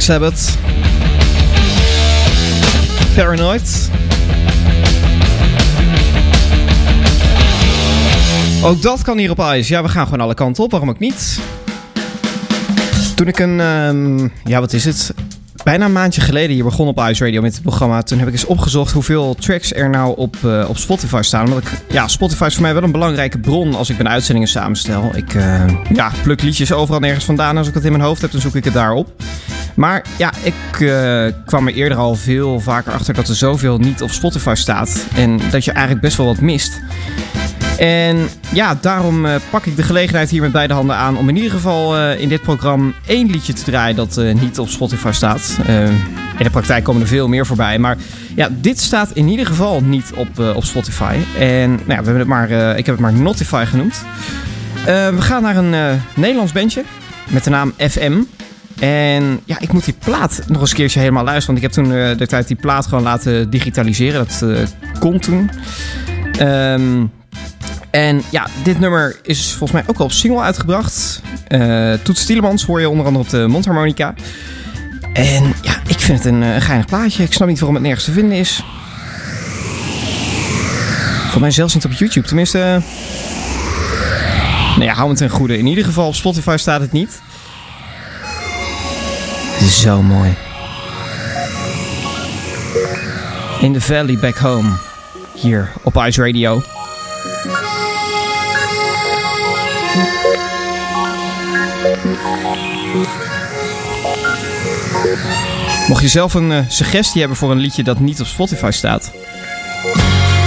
Sabbath. 0.08 0.58
Paranoid. 3.14 3.90
Ook 8.62 8.82
dat 8.82 9.02
kan 9.02 9.18
hier 9.18 9.30
op 9.30 9.38
Ice. 9.38 9.72
Ja, 9.72 9.82
we 9.82 9.88
gaan 9.88 10.04
gewoon 10.04 10.20
alle 10.20 10.34
kanten 10.34 10.64
op. 10.64 10.70
Waarom 10.70 10.88
ook 10.88 10.98
niet? 10.98 11.40
Toen 13.14 13.26
ik 13.26 13.38
een... 13.38 13.60
ehm, 13.60 14.28
ja, 14.44 14.60
wat 14.60 14.72
is 14.72 14.84
het? 14.84 15.14
Bijna 15.64 15.84
een 15.84 15.92
maandje 15.92 16.20
geleden 16.20 16.54
hier 16.54 16.64
begon 16.64 16.88
op 16.88 16.98
Ice 16.98 17.24
Radio 17.24 17.40
met 17.40 17.52
het 17.52 17.62
programma. 17.62 18.02
Toen 18.02 18.18
heb 18.18 18.26
ik 18.26 18.32
eens 18.32 18.46
opgezocht 18.46 18.92
hoeveel 18.92 19.34
tracks 19.34 19.74
er 19.74 19.90
nou 19.90 20.16
op, 20.16 20.36
eh, 20.44 20.66
op 20.68 20.76
Spotify 20.76 21.20
staan. 21.22 21.56
Ik, 21.56 21.70
ja, 21.88 22.08
Spotify 22.08 22.44
is 22.44 22.54
voor 22.54 22.62
mij 22.62 22.74
wel 22.74 22.82
een 22.82 22.92
belangrijke 22.92 23.38
bron 23.38 23.74
als 23.74 23.90
ik 23.90 23.96
mijn 23.96 24.08
uitzendingen 24.08 24.48
samenstel. 24.48 25.10
Ik 25.14 25.34
eh, 25.34 25.64
ja, 25.92 26.12
pluk 26.22 26.42
liedjes 26.42 26.72
overal 26.72 27.00
nergens 27.00 27.24
vandaan. 27.24 27.56
Als 27.56 27.68
ik 27.68 27.74
het 27.74 27.84
in 27.84 27.92
mijn 27.92 28.04
hoofd 28.04 28.20
heb, 28.20 28.30
dan 28.30 28.40
zoek 28.40 28.54
ik 28.54 28.64
het 28.64 28.74
daarop. 28.74 29.12
Maar 29.78 30.04
ja, 30.16 30.32
ik 30.42 30.80
eh, 30.80 31.26
kwam 31.46 31.66
er 31.66 31.74
eerder 31.74 31.98
al 31.98 32.14
veel 32.14 32.60
vaker 32.60 32.92
achter 32.92 33.14
dat 33.14 33.28
er 33.28 33.34
zoveel 33.34 33.78
niet 33.78 34.02
op 34.02 34.10
Spotify 34.10 34.54
staat. 34.54 35.06
En 35.14 35.40
dat 35.50 35.64
je 35.64 35.70
eigenlijk 35.70 36.00
best 36.00 36.16
wel 36.16 36.26
wat 36.26 36.40
mist. 36.40 36.80
En 37.78 38.28
ja, 38.52 38.78
daarom 38.80 39.26
eh, 39.26 39.34
pak 39.50 39.66
ik 39.66 39.76
de 39.76 39.82
gelegenheid 39.82 40.30
hier 40.30 40.40
met 40.40 40.52
beide 40.52 40.74
handen 40.74 40.96
aan 40.96 41.16
om 41.16 41.28
in 41.28 41.36
ieder 41.36 41.50
geval 41.50 41.96
eh, 41.96 42.20
in 42.20 42.28
dit 42.28 42.42
programma 42.42 42.92
één 43.06 43.30
liedje 43.30 43.52
te 43.52 43.64
draaien 43.64 43.96
dat 43.96 44.20
niet 44.40 44.58
op 44.58 44.68
Spotify 44.68 45.10
staat. 45.12 45.58
In 46.38 46.44
de 46.44 46.50
praktijk 46.50 46.84
komen 46.84 47.02
er 47.02 47.08
veel 47.08 47.28
meer 47.28 47.46
voorbij, 47.46 47.78
maar 47.78 47.96
ja, 48.36 48.48
dit 48.52 48.80
staat 48.80 49.10
in 49.12 49.28
ieder 49.28 49.46
geval 49.46 49.80
niet 49.80 50.12
op, 50.14 50.38
op 50.38 50.64
Spotify. 50.64 51.16
En 51.38 51.70
nou 51.70 51.80
ja, 51.88 51.98
we 51.98 52.04
hebben 52.04 52.18
het 52.18 52.26
maar, 52.26 52.50
ik 52.50 52.86
heb 52.86 52.94
het 52.94 52.98
maar 52.98 53.12
Notify 53.12 53.64
genoemd. 53.64 54.04
We 54.84 55.16
gaan 55.18 55.42
naar 55.42 55.56
een 55.56 56.00
Nederlands 56.14 56.52
bandje 56.52 56.84
met 57.28 57.44
de 57.44 57.50
naam 57.50 57.72
FM. 57.76 58.20
En 58.78 59.40
ja, 59.44 59.60
ik 59.60 59.72
moet 59.72 59.84
die 59.84 59.94
plaat 60.04 60.42
nog 60.46 60.60
eens 60.60 60.70
een 60.70 60.76
keertje 60.76 61.00
helemaal 61.00 61.24
luisteren. 61.24 61.60
Want 61.60 61.66
ik 61.66 61.74
heb 61.74 61.84
toen 61.84 61.96
eh, 61.96 62.18
de 62.18 62.26
tijd 62.26 62.46
die 62.46 62.56
plaat 62.56 62.86
gewoon 62.86 63.04
laten 63.04 63.50
digitaliseren. 63.50 64.26
Dat 64.26 64.42
eh, 64.42 64.66
kon 65.00 65.18
toen. 65.18 65.50
Ehm, 66.38 67.06
en 67.90 68.22
ja, 68.30 68.46
dit 68.62 68.80
nummer 68.80 69.16
is 69.22 69.48
volgens 69.48 69.72
mij 69.72 69.82
ook 69.86 69.98
al 69.98 70.04
op 70.04 70.12
single 70.12 70.40
uitgebracht. 70.40 71.22
Eh 71.48 71.92
Toets 71.92 72.24
Tielemans 72.24 72.64
hoor 72.64 72.80
je 72.80 72.88
onder 72.88 73.06
andere 73.06 73.24
op 73.24 73.30
de 73.30 73.46
mondharmonica. 73.46 74.14
En 75.12 75.54
ja, 75.62 75.76
ik 75.86 76.00
vind 76.00 76.24
het 76.24 76.32
een, 76.32 76.62
geinig 76.62 76.86
plaatje. 76.86 77.22
Ik 77.22 77.32
snap 77.32 77.48
niet 77.48 77.58
waarom 77.58 77.74
het 77.74 77.84
nergens 77.84 78.04
te 78.04 78.12
vinden 78.12 78.38
is. 78.38 78.62
Voor 81.30 81.40
mij 81.40 81.50
zelfs 81.50 81.74
niet 81.74 81.84
op 81.84 81.92
YouTube. 81.92 82.26
Tenminste... 82.26 82.82
Nou 84.76 84.90
ja, 84.90 84.94
hou 84.94 85.08
me 85.08 85.14
ten 85.14 85.30
goede. 85.30 85.58
In 85.58 85.66
ieder 85.66 85.84
geval 85.84 86.06
op 86.06 86.14
Spotify 86.14 86.56
staat 86.58 86.80
het 86.80 86.92
niet. 86.92 87.20
Zo 89.66 90.02
mooi. 90.02 90.34
In 93.60 93.72
the 93.72 93.80
Valley 93.80 94.18
Back 94.18 94.36
Home. 94.36 94.70
Hier 95.34 95.72
op 95.82 95.96
Ice 95.96 96.24
Radio. 96.24 96.62
Mocht 105.88 106.02
je 106.02 106.08
zelf 106.08 106.34
een 106.34 106.52
eh, 106.52 106.58
suggestie 106.68 107.20
hebben 107.20 107.38
voor 107.38 107.50
een 107.50 107.58
liedje 107.58 107.82
dat 107.82 107.98
niet 107.98 108.20
op 108.20 108.26
Spotify 108.26 108.70
staat, 108.70 109.12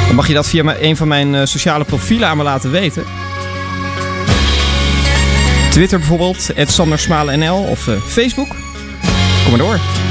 dan 0.08 0.16
mag 0.16 0.28
je 0.28 0.34
dat 0.34 0.48
via 0.48 0.76
een 0.80 0.98
van 0.98 1.08
mijn 1.08 1.36
eh, 1.36 1.46
sociale 1.46 1.84
profielen 1.84 2.28
aan 2.28 2.38
me 2.38 2.44
laten 2.44 2.72
weten. 2.72 3.04
Twitter 5.72 6.00
bijvoorbeeld, 6.00 6.50
@sandersmalenNL 6.66 7.64
of 7.64 7.88
eh, 7.88 7.96
Facebook. 8.08 8.56
Commodore. 9.52 10.11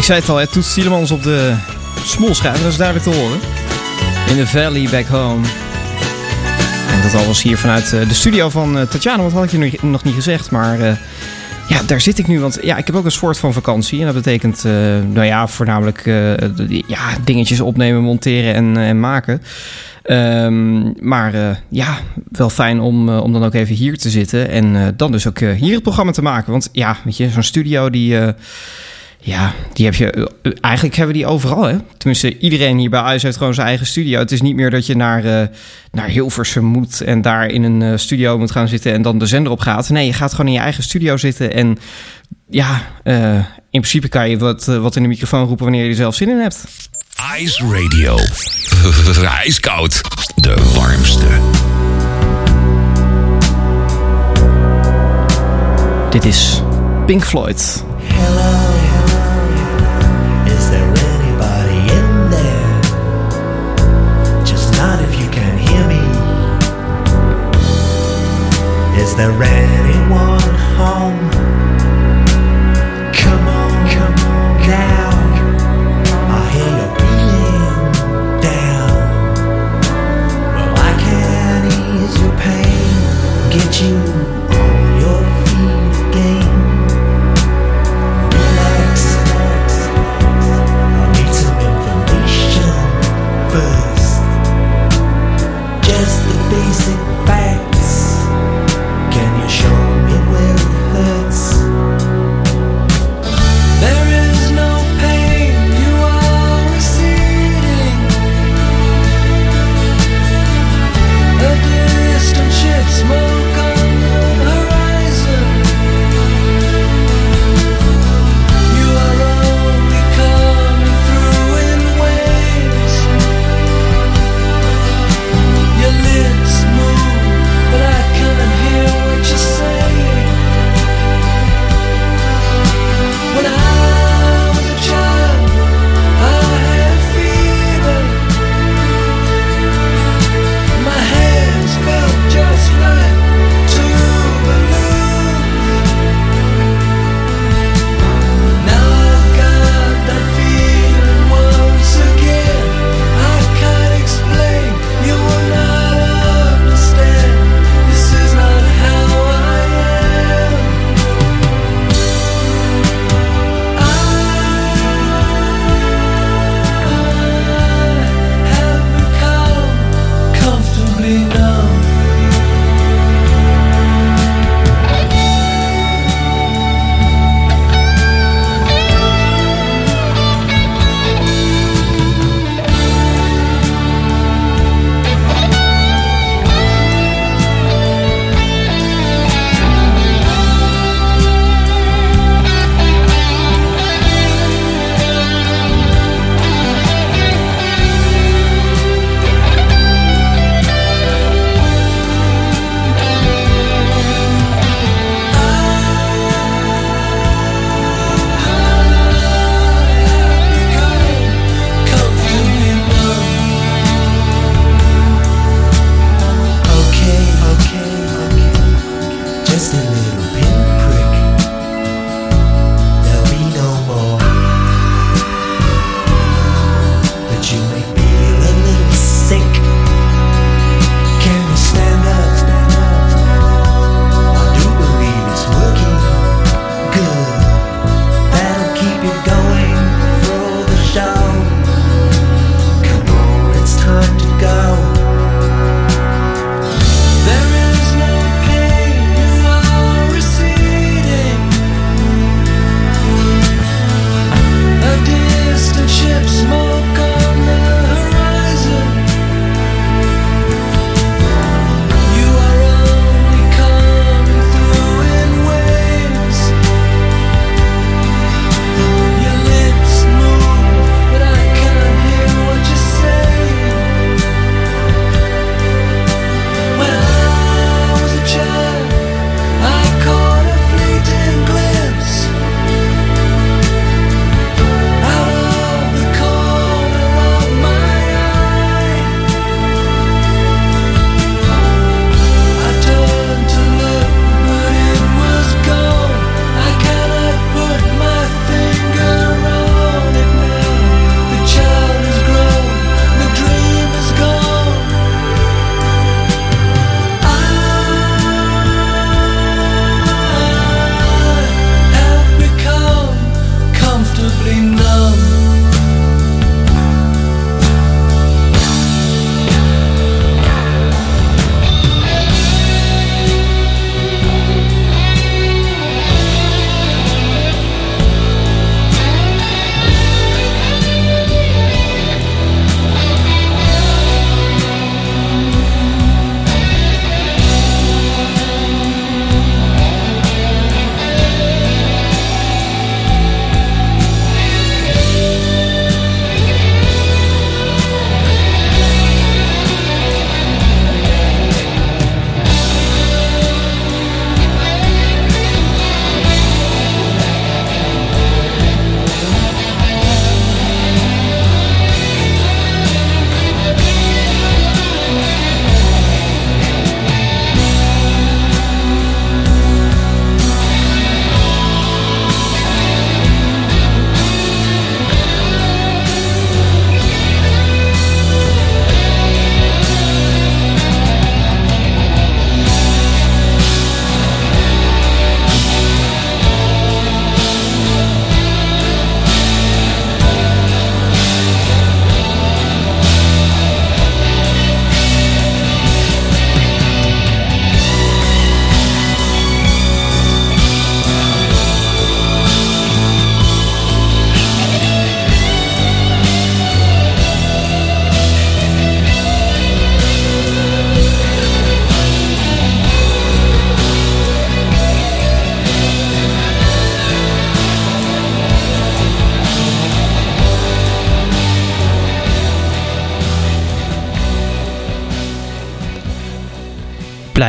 Ik 0.00 0.06
zei 0.06 0.20
het 0.20 0.28
al, 0.28 0.36
hè, 0.36 0.46
Toets 0.46 0.74
Tielemans 0.74 1.10
op 1.10 1.22
de 1.22 1.54
smolschijf. 2.04 2.62
Dat 2.62 2.70
is 2.70 2.76
duidelijk 2.76 3.10
te 3.10 3.16
horen. 3.18 3.38
In 4.28 4.36
the 4.36 4.46
valley 4.46 4.88
back 4.90 5.06
home. 5.06 5.46
En 6.90 7.02
dat 7.02 7.14
al 7.14 7.26
was 7.26 7.42
hier 7.42 7.58
vanuit 7.58 7.92
eh, 7.92 8.08
de 8.08 8.14
studio 8.14 8.48
van 8.48 8.76
uh, 8.76 8.82
Tatjana. 8.82 9.22
Wat 9.22 9.32
had 9.32 9.44
ik 9.44 9.50
je 9.50 9.58
nog- 9.58 9.82
nog 9.82 10.04
niet 10.04 10.14
gezegd. 10.14 10.50
Maar 10.50 10.80
eh, 10.80 10.92
ja, 11.68 11.82
daar 11.86 12.00
zit 12.00 12.18
ik 12.18 12.26
nu. 12.26 12.40
Want 12.40 12.58
ja, 12.62 12.76
ik 12.76 12.86
heb 12.86 12.96
ook 12.96 13.04
een 13.04 13.10
soort 13.10 13.38
van 13.38 13.52
vakantie. 13.52 13.98
En 14.00 14.04
dat 14.06 14.14
betekent, 14.14 14.64
eh, 14.64 14.72
nou 15.12 15.24
ja, 15.24 15.46
voornamelijk 15.46 16.06
eh, 16.06 16.32
ja, 16.86 17.16
dingetjes 17.24 17.60
opnemen, 17.60 18.02
monteren 18.02 18.54
en, 18.54 18.76
eh, 18.76 18.88
en 18.88 19.00
maken. 19.00 19.42
Ehm, 20.02 21.06
maar 21.08 21.34
eh, 21.34 21.56
ja, 21.68 21.98
wel 22.30 22.50
fijn 22.50 22.80
om, 22.80 23.08
eh, 23.08 23.22
om 23.22 23.32
dan 23.32 23.44
ook 23.44 23.54
even 23.54 23.74
hier 23.74 23.98
te 23.98 24.10
zitten. 24.10 24.48
En 24.50 24.76
eh, 24.76 24.86
dan 24.96 25.12
dus 25.12 25.26
ook 25.28 25.38
eh, 25.38 25.52
hier 25.52 25.74
het 25.74 25.82
programma 25.82 26.12
te 26.12 26.22
maken. 26.22 26.50
Want 26.52 26.68
ja, 26.72 26.96
weet 27.04 27.16
je, 27.16 27.28
zo'n 27.30 27.42
studio 27.42 27.90
die... 27.90 28.18
ja, 29.20 29.52
die 29.72 29.84
heb 29.84 29.94
je. 29.94 30.10
eh, 30.42 30.52
Eigenlijk 30.60 30.96
hebben 30.96 31.14
we 31.14 31.20
die 31.22 31.30
overal, 31.30 31.62
hè? 31.62 31.76
Tenminste, 31.96 32.38
iedereen 32.38 32.78
hier 32.78 32.90
bij 32.90 33.00
IJs 33.02 33.22
heeft 33.22 33.36
gewoon 33.36 33.54
zijn 33.54 33.66
eigen 33.66 33.86
studio. 33.86 34.18
Het 34.18 34.32
is 34.32 34.40
niet 34.40 34.54
meer 34.56 34.70
dat 34.70 34.86
je 34.86 34.96
naar, 34.96 35.24
eh, 35.24 35.46
naar 35.92 36.08
Hilversum 36.08 36.64
moet 36.64 37.00
en 37.00 37.22
daar 37.22 37.46
in 37.46 37.62
een 37.62 37.82
eh, 37.82 37.96
studio 37.98 38.38
moet 38.38 38.50
gaan 38.50 38.68
zitten 38.68 38.92
en 38.92 39.02
dan 39.02 39.18
de 39.18 39.26
zender 39.26 39.52
op 39.52 39.60
gaat. 39.60 39.88
Nee, 39.88 40.06
je 40.06 40.12
gaat 40.12 40.30
gewoon 40.30 40.46
in 40.46 40.52
je 40.52 40.58
eigen 40.58 40.82
studio 40.82 41.16
zitten. 41.16 41.52
En 41.54 41.78
ja, 42.48 42.82
in 43.70 43.80
principe 43.80 44.08
kan 44.08 44.30
je 44.30 44.38
wat, 44.38 44.64
wat 44.64 44.96
in 44.96 45.02
de 45.02 45.08
microfoon 45.08 45.46
roepen 45.46 45.64
wanneer 45.64 45.82
je 45.84 45.90
er 45.90 45.94
zelf 45.96 46.14
zin 46.14 46.28
in 46.28 46.38
hebt. 46.38 46.64
Ice 47.38 47.64
Radio. 47.64 48.18
Ijskoud. 49.44 50.00
De 50.34 50.72
warmste. 50.74 51.26
Dit 56.10 56.24
is 56.24 56.62
Pink 57.06 57.24
Floyd. 57.24 57.84
there 69.20 69.42
any 69.42 69.89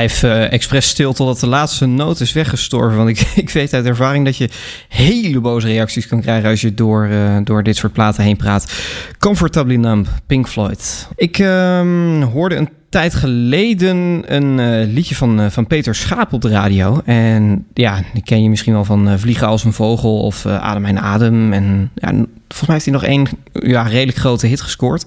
blijf 0.08 0.24
uh, 0.24 0.52
expres 0.52 0.88
stil 0.88 1.14
totdat 1.14 1.40
de 1.40 1.48
laatste 1.48 1.86
noot 1.86 2.20
is 2.20 2.34
weggestorven. 2.34 2.98
Want 2.98 3.10
ik, 3.10 3.20
ik 3.46 3.50
weet 3.50 3.74
uit 3.74 3.86
ervaring 3.86 4.26
dat 4.26 4.38
je 4.38 4.50
hele 4.88 5.40
boze 5.40 5.68
reacties 5.68 6.08
kan 6.08 6.22
krijgen 6.22 6.50
als 6.50 6.62
je 6.62 6.74
door, 6.74 7.08
uh, 7.08 7.38
door 7.44 7.64
dit 7.64 7.76
soort 7.76 7.94
platen 7.94 8.24
heen 8.24 8.38
praat. 8.38 8.72
Comfortably 9.20 9.76
Numb, 9.76 10.08
Pink 10.26 10.48
Floyd. 10.48 11.08
Ik 11.16 11.38
uh, 11.38 12.24
hoorde 12.34 12.56
een 12.56 12.70
tijd 12.90 13.16
geleden 13.16 14.24
een 14.26 14.58
uh, 14.58 14.94
liedje 14.94 15.16
van, 15.16 15.52
van 15.52 15.68
Peter 15.68 15.96
Schaap 15.96 16.34
op 16.34 16.42
de 16.42 16.50
radio. 16.50 17.02
En 17.06 17.66
ja, 17.74 18.02
die 18.14 18.24
ken 18.24 18.44
je 18.44 18.50
misschien 18.50 18.74
wel 18.74 18.86
van 18.86 19.20
Vliegen 19.20 19.48
als 19.48 19.64
een 19.64 19.74
vogel 19.74 20.20
of 20.20 20.46
Adem 20.46 20.82
mijn 20.82 21.00
adem. 21.00 21.54
En 21.54 21.92
ja, 21.96 22.10
volgens 22.48 22.68
mij 22.68 22.74
heeft 22.74 22.86
hij 22.86 22.94
nog 22.94 23.04
één 23.04 23.28
ja, 23.54 23.84
redelijk 23.84 24.18
grote 24.18 24.48
hit 24.48 24.62
gescoord. 24.62 25.06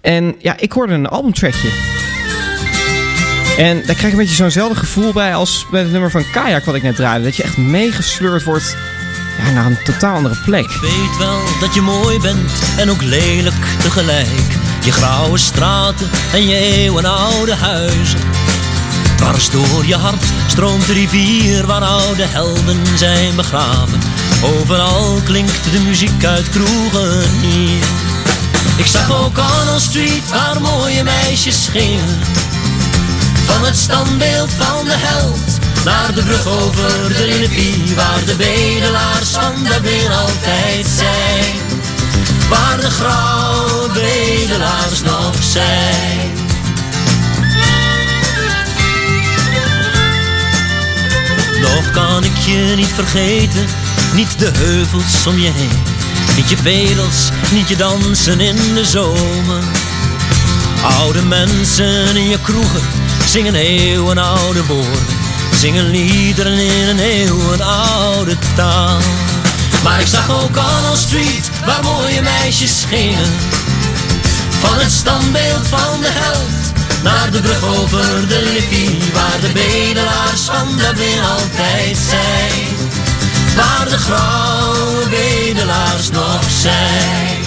En 0.00 0.34
ja, 0.38 0.56
ik 0.58 0.72
hoorde 0.72 0.92
een 0.92 1.08
albumtrackje. 1.08 1.99
En 3.58 3.76
daar 3.76 3.94
krijg 3.94 4.02
ik 4.02 4.12
een 4.12 4.16
beetje 4.16 4.34
zo'nzelfde 4.34 4.78
gevoel 4.78 5.12
bij 5.12 5.34
als 5.34 5.66
bij 5.70 5.80
het 5.80 5.90
nummer 5.90 6.10
van 6.10 6.30
Kajak 6.30 6.64
wat 6.64 6.74
ik 6.74 6.82
net 6.82 6.96
draaide. 6.96 7.24
Dat 7.24 7.36
je 7.36 7.42
echt 7.42 7.56
meegesleurd 7.56 8.44
wordt 8.44 8.76
naar 9.54 9.66
een 9.66 9.82
totaal 9.84 10.14
andere 10.14 10.36
plek. 10.44 10.64
Ik 10.64 10.80
weet 10.80 11.16
wel 11.18 11.40
dat 11.60 11.74
je 11.74 11.80
mooi 11.80 12.18
bent 12.18 12.52
en 12.78 12.90
ook 12.90 13.02
lelijk 13.02 13.76
tegelijk. 13.82 14.58
Je 14.84 14.92
grauwe 14.92 15.38
straten 15.38 16.10
en 16.32 16.48
je 16.48 16.56
eeuwenoude 16.56 17.54
huizen. 17.54 18.18
Dwars 19.16 19.50
door 19.50 19.86
je 19.86 19.96
hart 19.96 20.24
stroomt 20.46 20.86
de 20.86 20.92
rivier 20.92 21.66
waar 21.66 21.82
oude 21.82 22.26
helden 22.26 22.98
zijn 22.98 23.36
begraven. 23.36 23.98
Overal 24.42 25.20
klinkt 25.24 25.72
de 25.72 25.80
muziek 25.80 26.24
uit 26.24 26.48
kroegen 26.48 27.30
hier. 27.40 27.84
Ik 28.76 28.86
zag 28.86 29.24
ook 29.24 29.38
Arnold 29.38 29.80
Street 29.80 30.28
waar 30.30 30.60
mooie 30.60 31.02
meisjes 31.02 31.68
gingen. 31.68 32.18
Van 33.52 33.64
het 33.64 33.76
standbeeld 33.76 34.50
van 34.52 34.84
de 34.84 34.96
held 34.96 35.58
naar 35.84 36.14
de 36.14 36.22
brug 36.22 36.46
over 36.46 37.08
de 37.08 37.24
rivier 37.24 37.94
waar 37.94 38.24
de 38.24 38.34
bedelaars 38.36 39.28
van 39.28 39.54
Dublin 39.62 40.10
altijd 40.10 40.86
zijn. 40.96 41.54
Waar 42.48 42.80
de 42.80 42.90
grauwe 42.90 43.88
bedelaars 43.92 45.02
nog 45.02 45.34
zijn. 45.40 46.30
Nog 51.60 51.90
kan 51.90 52.24
ik 52.24 52.36
je 52.36 52.72
niet 52.76 52.92
vergeten, 52.94 53.66
niet 54.14 54.38
de 54.38 54.50
heuvels 54.54 55.26
om 55.26 55.38
je 55.38 55.50
heen. 55.50 55.82
Niet 56.36 56.50
je 56.50 56.56
vedels, 56.56 57.28
niet 57.52 57.68
je 57.68 57.76
dansen 57.76 58.40
in 58.40 58.74
de 58.74 58.84
zomer. 58.84 59.62
Oude 60.82 61.22
mensen 61.22 62.16
in 62.16 62.28
je 62.28 62.38
kroegen 62.42 62.82
zingen 63.26 63.54
eeuwenoude 63.54 64.66
woorden. 64.66 65.06
Zingen 65.54 65.90
liederen 65.90 66.58
in 66.58 66.88
een 66.88 66.98
eeuwenoude 66.98 68.36
taal. 68.56 68.98
Maar 69.82 70.00
ik 70.00 70.06
zag 70.06 70.30
ook 70.30 70.56
Arnold 70.56 70.98
Street, 70.98 71.50
waar 71.66 71.82
mooie 71.82 72.22
meisjes 72.22 72.84
gingen. 72.88 73.30
Van 74.60 74.78
het 74.78 74.92
standbeeld 74.92 75.66
van 75.66 76.00
de 76.00 76.08
held 76.10 76.60
naar 77.02 77.30
de 77.30 77.40
brug 77.40 77.64
over 77.64 78.28
de 78.28 78.38
rivier, 78.38 79.12
waar 79.12 79.40
de 79.40 79.52
bedelaars 79.52 80.40
van 80.40 80.76
Dublin 80.76 81.22
altijd 81.22 81.96
zijn. 82.08 82.76
Waar 83.56 83.88
de 83.88 83.98
grauwe 83.98 85.08
bedelaars 85.08 86.10
nog 86.10 86.40
zijn. 86.60 87.39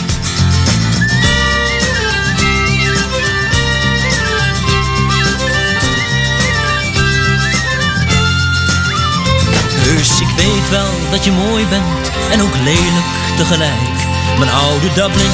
Ik 10.23 10.35
weet 10.35 10.69
wel 10.69 10.91
dat 11.11 11.23
je 11.25 11.31
mooi 11.31 11.67
bent 11.67 12.11
en 12.31 12.41
ook 12.41 12.55
lelijk 12.63 13.11
tegelijk. 13.37 13.97
Mijn 14.37 14.51
oude 14.51 14.87
Dublin, 14.93 15.31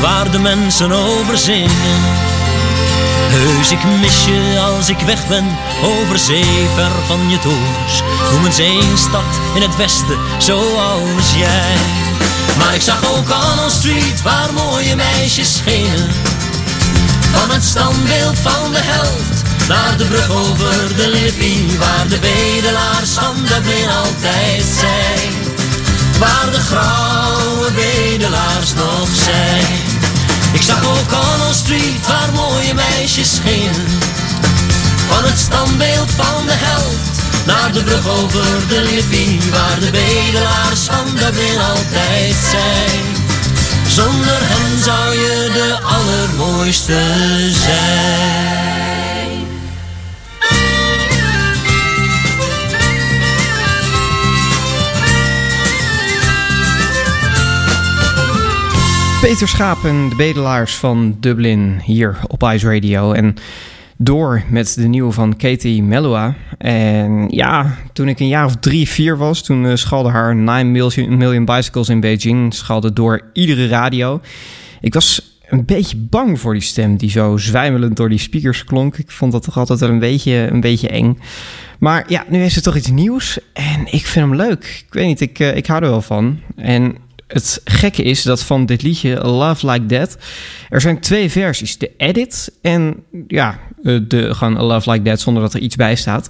waar 0.00 0.30
de 0.30 0.38
mensen 0.38 0.92
over 0.92 1.38
zingen. 1.38 2.00
Heus, 3.28 3.70
ik 3.70 3.84
mis 4.00 4.24
je 4.24 4.60
als 4.60 4.88
ik 4.88 5.00
weg 5.00 5.26
ben, 5.26 5.46
over 5.82 6.18
zee, 6.18 6.68
ver 6.74 6.90
van 7.06 7.30
je 7.30 7.38
toos. 7.38 8.02
Noem 8.32 8.44
eens 8.44 8.58
één 8.58 8.98
stad 8.98 9.30
in 9.54 9.62
het 9.62 9.76
westen, 9.76 10.18
zoals 10.38 11.34
jij. 11.36 11.74
Maar 12.58 12.74
ik 12.74 12.82
zag 12.82 13.16
ook 13.16 13.28
Arnold 13.28 13.72
Street, 13.72 14.22
waar 14.22 14.52
mooie 14.52 14.96
meisjes 14.96 15.56
schenen. 15.56 16.10
Van 17.32 17.50
het 17.50 17.64
standbeeld 17.64 18.38
van 18.38 18.72
de 18.72 18.80
held 18.82 19.45
de 20.08 20.12
brug 20.12 20.30
over 20.30 20.96
de 20.96 21.10
rivier, 21.10 21.78
waar 21.78 22.08
de 22.08 22.18
bedelaars 22.18 23.10
van 23.10 23.34
Dublin 23.36 23.88
altijd 23.88 24.64
zijn. 24.80 25.32
Waar 26.18 26.50
de 26.50 26.60
grauwe 26.60 27.70
bedelaars 27.72 28.74
nog 28.74 29.08
zijn. 29.24 29.66
Ik 30.52 30.62
zag 30.62 30.84
ook 30.84 31.12
Arnold 31.12 31.54
Street, 31.54 32.06
waar 32.06 32.32
mooie 32.34 32.74
meisjes 32.74 33.34
schenen. 33.34 33.86
Van 35.08 35.24
het 35.24 35.38
standbeeld 35.38 36.10
van 36.10 36.46
de 36.46 36.54
held, 36.54 37.04
naar 37.46 37.72
de 37.72 37.82
brug 37.82 38.08
over 38.08 38.68
de 38.68 38.80
rivier, 38.80 39.50
waar 39.50 39.80
de 39.80 39.90
bedelaars 39.90 40.80
van 40.80 41.04
Dublin 41.14 41.60
altijd 41.60 42.36
zijn. 42.50 43.00
Zonder 43.86 44.38
hen 44.40 44.82
zou 44.82 45.14
je 45.14 45.50
de 45.52 45.78
allermooiste 45.82 47.02
zijn. 47.50 48.95
Peter 59.26 59.48
Schaap 59.48 59.84
en 59.84 60.08
de 60.08 60.14
bedelaars 60.16 60.74
van 60.74 61.16
Dublin 61.20 61.80
hier 61.84 62.18
op 62.26 62.42
Ice 62.42 62.72
Radio. 62.72 63.12
En 63.12 63.34
door 63.96 64.42
met 64.50 64.74
de 64.74 64.88
nieuwe 64.88 65.12
van 65.12 65.36
Katie 65.36 65.82
Melua. 65.82 66.34
En 66.58 67.28
ja, 67.28 67.76
toen 67.92 68.08
ik 68.08 68.20
een 68.20 68.28
jaar 68.28 68.44
of 68.44 68.56
drie, 68.56 68.88
vier 68.88 69.16
was, 69.16 69.42
toen 69.42 69.64
uh, 69.64 69.74
schalde 69.74 70.08
haar 70.08 70.36
9 70.36 70.70
million, 71.16 71.44
Bicycles 71.44 71.88
in 71.88 72.00
Beijing. 72.00 72.54
Schalde 72.54 72.92
door 72.92 73.20
iedere 73.32 73.68
radio. 73.68 74.20
Ik 74.80 74.94
was 74.94 75.38
een 75.48 75.64
beetje 75.64 75.96
bang 75.96 76.40
voor 76.40 76.52
die 76.52 76.62
stem 76.62 76.96
die 76.96 77.10
zo 77.10 77.36
zwijmelend 77.36 77.96
door 77.96 78.08
die 78.08 78.18
speakers 78.18 78.64
klonk. 78.64 78.96
Ik 78.96 79.10
vond 79.10 79.32
dat 79.32 79.42
toch 79.42 79.56
altijd 79.56 79.80
wel 79.80 79.88
een 79.88 79.98
beetje, 79.98 80.48
een 80.50 80.60
beetje 80.60 80.88
eng. 80.88 81.18
Maar 81.78 82.04
ja, 82.08 82.24
nu 82.28 82.42
is 82.42 82.56
er 82.56 82.62
toch 82.62 82.76
iets 82.76 82.90
nieuws 82.90 83.38
en 83.52 83.80
ik 83.80 84.06
vind 84.06 84.26
hem 84.26 84.34
leuk. 84.34 84.84
Ik 84.86 84.94
weet 84.94 85.06
niet, 85.06 85.20
ik, 85.20 85.38
uh, 85.38 85.56
ik 85.56 85.66
hou 85.66 85.82
er 85.82 85.90
wel 85.90 86.02
van. 86.02 86.40
En 86.56 86.96
het 87.26 87.60
gekke 87.64 88.02
is 88.02 88.22
dat 88.22 88.42
van 88.42 88.66
dit 88.66 88.82
liedje 88.82 89.20
Love 89.24 89.70
Like 89.70 89.86
That... 89.86 90.16
er 90.68 90.80
zijn 90.80 91.00
twee 91.00 91.30
versies. 91.30 91.78
De 91.78 91.90
edit 91.96 92.52
en 92.62 93.04
ja, 93.26 93.58
eh, 93.82 93.98
de, 94.08 94.34
gewoon 94.34 94.62
Love 94.62 94.90
Like 94.90 95.04
That 95.04 95.20
zonder 95.20 95.42
dat 95.42 95.54
er 95.54 95.60
iets 95.60 95.76
bij 95.76 95.94
staat. 95.94 96.28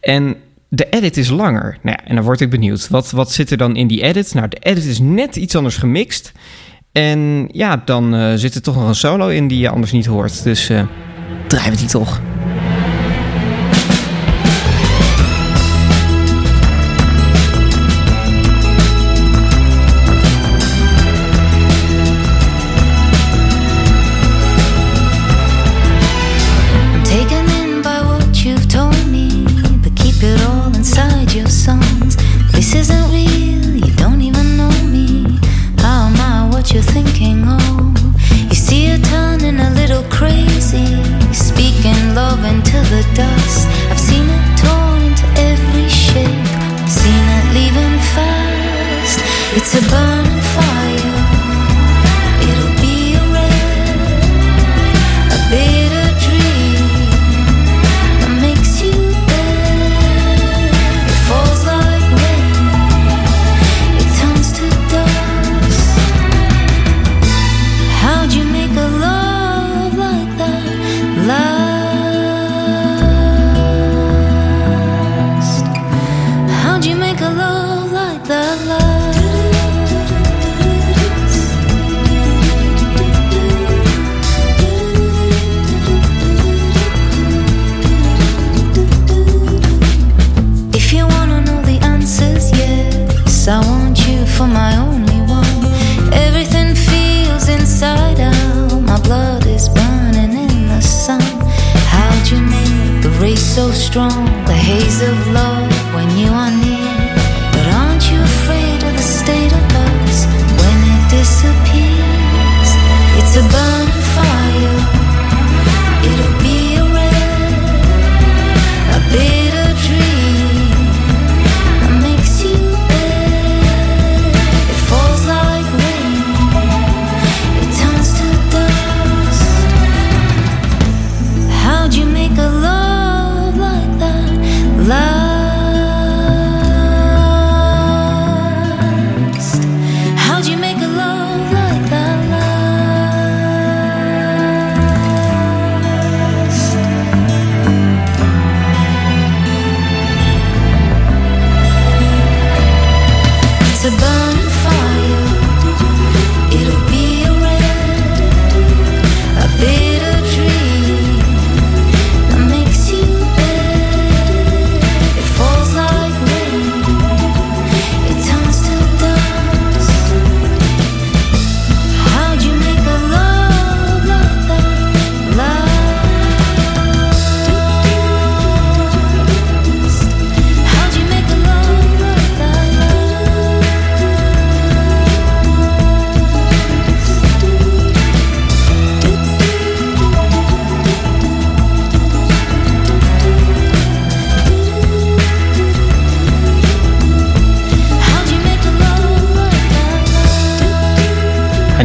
En 0.00 0.36
de 0.68 0.88
edit 0.90 1.16
is 1.16 1.28
langer. 1.28 1.78
Nou 1.82 1.96
ja, 2.00 2.08
en 2.08 2.14
dan 2.14 2.24
word 2.24 2.40
ik 2.40 2.50
benieuwd. 2.50 2.88
Wat, 2.88 3.10
wat 3.10 3.32
zit 3.32 3.50
er 3.50 3.56
dan 3.56 3.76
in 3.76 3.86
die 3.86 4.02
edit? 4.02 4.34
Nou, 4.34 4.48
de 4.48 4.58
edit 4.60 4.84
is 4.84 4.98
net 4.98 5.36
iets 5.36 5.56
anders 5.56 5.76
gemixt. 5.76 6.32
En 6.92 7.48
ja, 7.52 7.82
dan 7.84 8.14
uh, 8.14 8.32
zit 8.34 8.54
er 8.54 8.62
toch 8.62 8.74
nog 8.74 8.88
een 8.88 8.94
solo 8.94 9.28
in 9.28 9.48
die 9.48 9.58
je 9.58 9.68
anders 9.68 9.92
niet 9.92 10.06
hoort. 10.06 10.42
Dus 10.42 10.70
uh, 10.70 10.82
draaien 11.46 11.70
we 11.70 11.78
die 11.78 11.88
toch. 11.88 12.20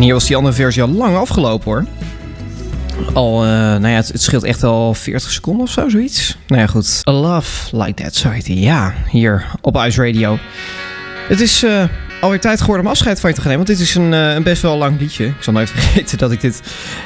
Hier 0.07 0.15
was 0.15 0.27
die 0.27 0.35
andere 0.35 0.55
versie 0.55 0.81
al 0.81 0.89
lang 0.89 1.15
afgelopen 1.15 1.71
hoor. 1.71 1.85
Al, 3.13 3.43
eh, 3.43 3.49
nou 3.49 3.87
ja, 3.87 3.95
het, 3.95 4.21
scheelt 4.21 4.43
echt 4.43 4.63
al 4.63 4.93
40 4.93 5.31
seconden 5.31 5.63
of 5.63 5.71
zo, 5.71 5.89
zoiets. 5.89 6.37
Nou 6.47 6.61
ja, 6.61 6.67
goed. 6.67 7.01
A 7.09 7.11
Love 7.11 7.77
Like 7.77 8.03
That, 8.03 8.15
zo. 8.15 8.29
Ja, 8.43 8.93
hier 9.09 9.45
op 9.61 9.77
Ice 9.77 10.05
Radio. 10.05 10.37
Het 11.27 11.41
is 11.41 11.63
eh, 11.63 11.83
alweer 12.21 12.39
tijd 12.39 12.59
geworden 12.59 12.85
om 12.85 12.91
afscheid 12.91 13.19
van 13.19 13.29
je 13.29 13.35
te 13.35 13.41
gaan 13.41 13.51
nemen. 13.51 13.65
Want 13.65 13.79
dit 13.79 13.87
is 13.87 13.95
een, 13.95 14.13
eh, 14.13 14.33
een 14.33 14.43
best 14.43 14.61
wel 14.61 14.77
lang 14.77 14.99
liedje. 14.99 15.25
Ik 15.25 15.33
zal 15.39 15.53
nooit 15.53 15.69
vergeten 15.75 16.17
dat 16.17 16.31
ik 16.31 16.41
dit 16.41 16.61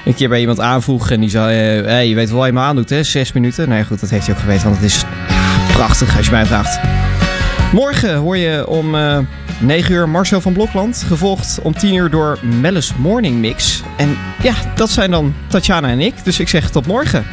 een 0.05 0.13
keer 0.13 0.29
bij 0.29 0.39
iemand 0.39 0.59
aanvoeg. 0.59 1.11
En 1.11 1.19
die 1.19 1.29
zei, 1.29 1.55
hey, 1.83 2.07
je 2.07 2.15
weet 2.15 2.29
wel 2.29 2.37
wat 2.37 2.47
je 2.47 2.53
me 2.53 2.59
aandoet, 2.59 2.89
hè? 2.89 3.03
Zes 3.03 3.31
minuten. 3.31 3.67
Nou 3.67 3.79
ja, 3.79 3.85
goed, 3.85 3.99
dat 3.99 4.09
heeft 4.09 4.25
hij 4.25 4.35
ook 4.35 4.41
geweten. 4.41 4.63
Want 4.63 4.75
het 4.75 4.85
is 4.85 5.03
prachtig 5.73 6.17
als 6.17 6.25
je 6.25 6.31
mij 6.31 6.45
vraagt. 6.45 6.79
Morgen 7.71 8.15
hoor 8.15 8.37
je 8.37 8.67
om 8.67 8.95
9 9.61 9.93
uur 9.93 10.09
Marcel 10.09 10.41
van 10.41 10.53
Blokland. 10.53 11.03
Gevolgd 11.07 11.59
om 11.63 11.73
10 11.73 11.93
uur 11.93 12.09
door 12.09 12.39
Mellis 12.41 12.95
Morning 12.95 13.37
Mix. 13.37 13.83
En 13.97 14.17
ja, 14.43 14.53
dat 14.75 14.89
zijn 14.89 15.11
dan 15.11 15.33
Tatjana 15.47 15.87
en 15.87 15.99
ik. 15.99 16.23
Dus 16.23 16.39
ik 16.39 16.49
zeg 16.49 16.69
tot 16.69 16.87
morgen. 16.87 17.25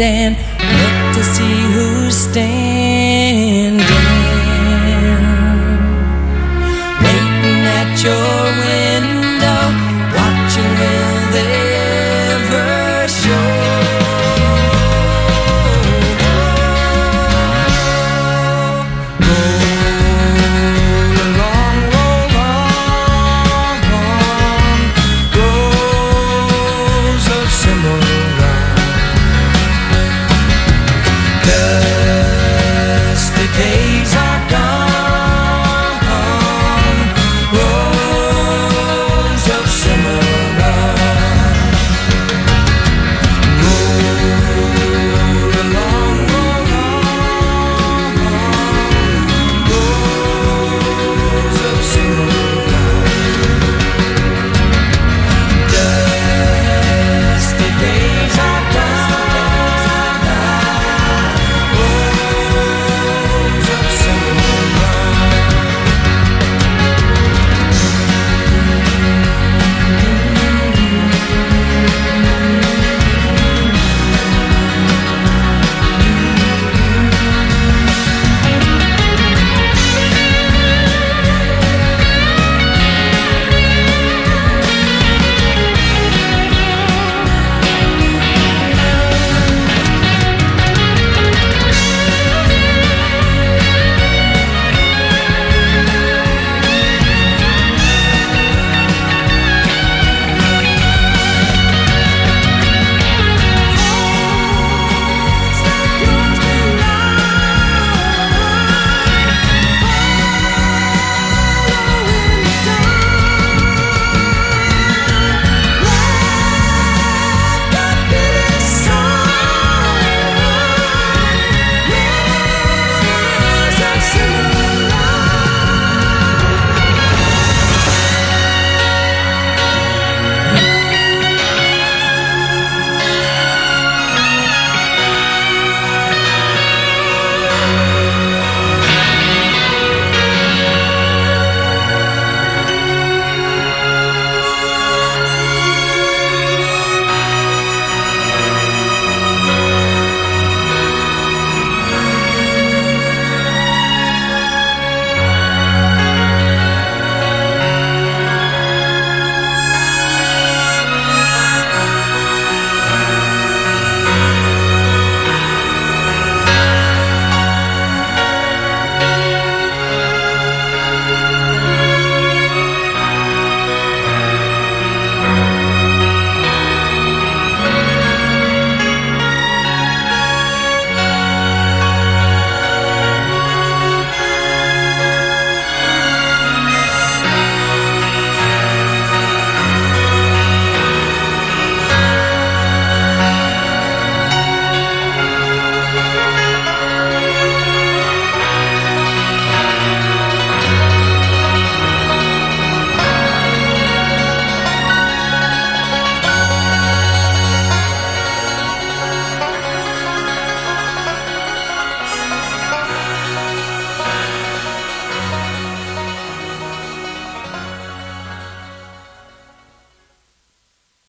and 0.00 0.53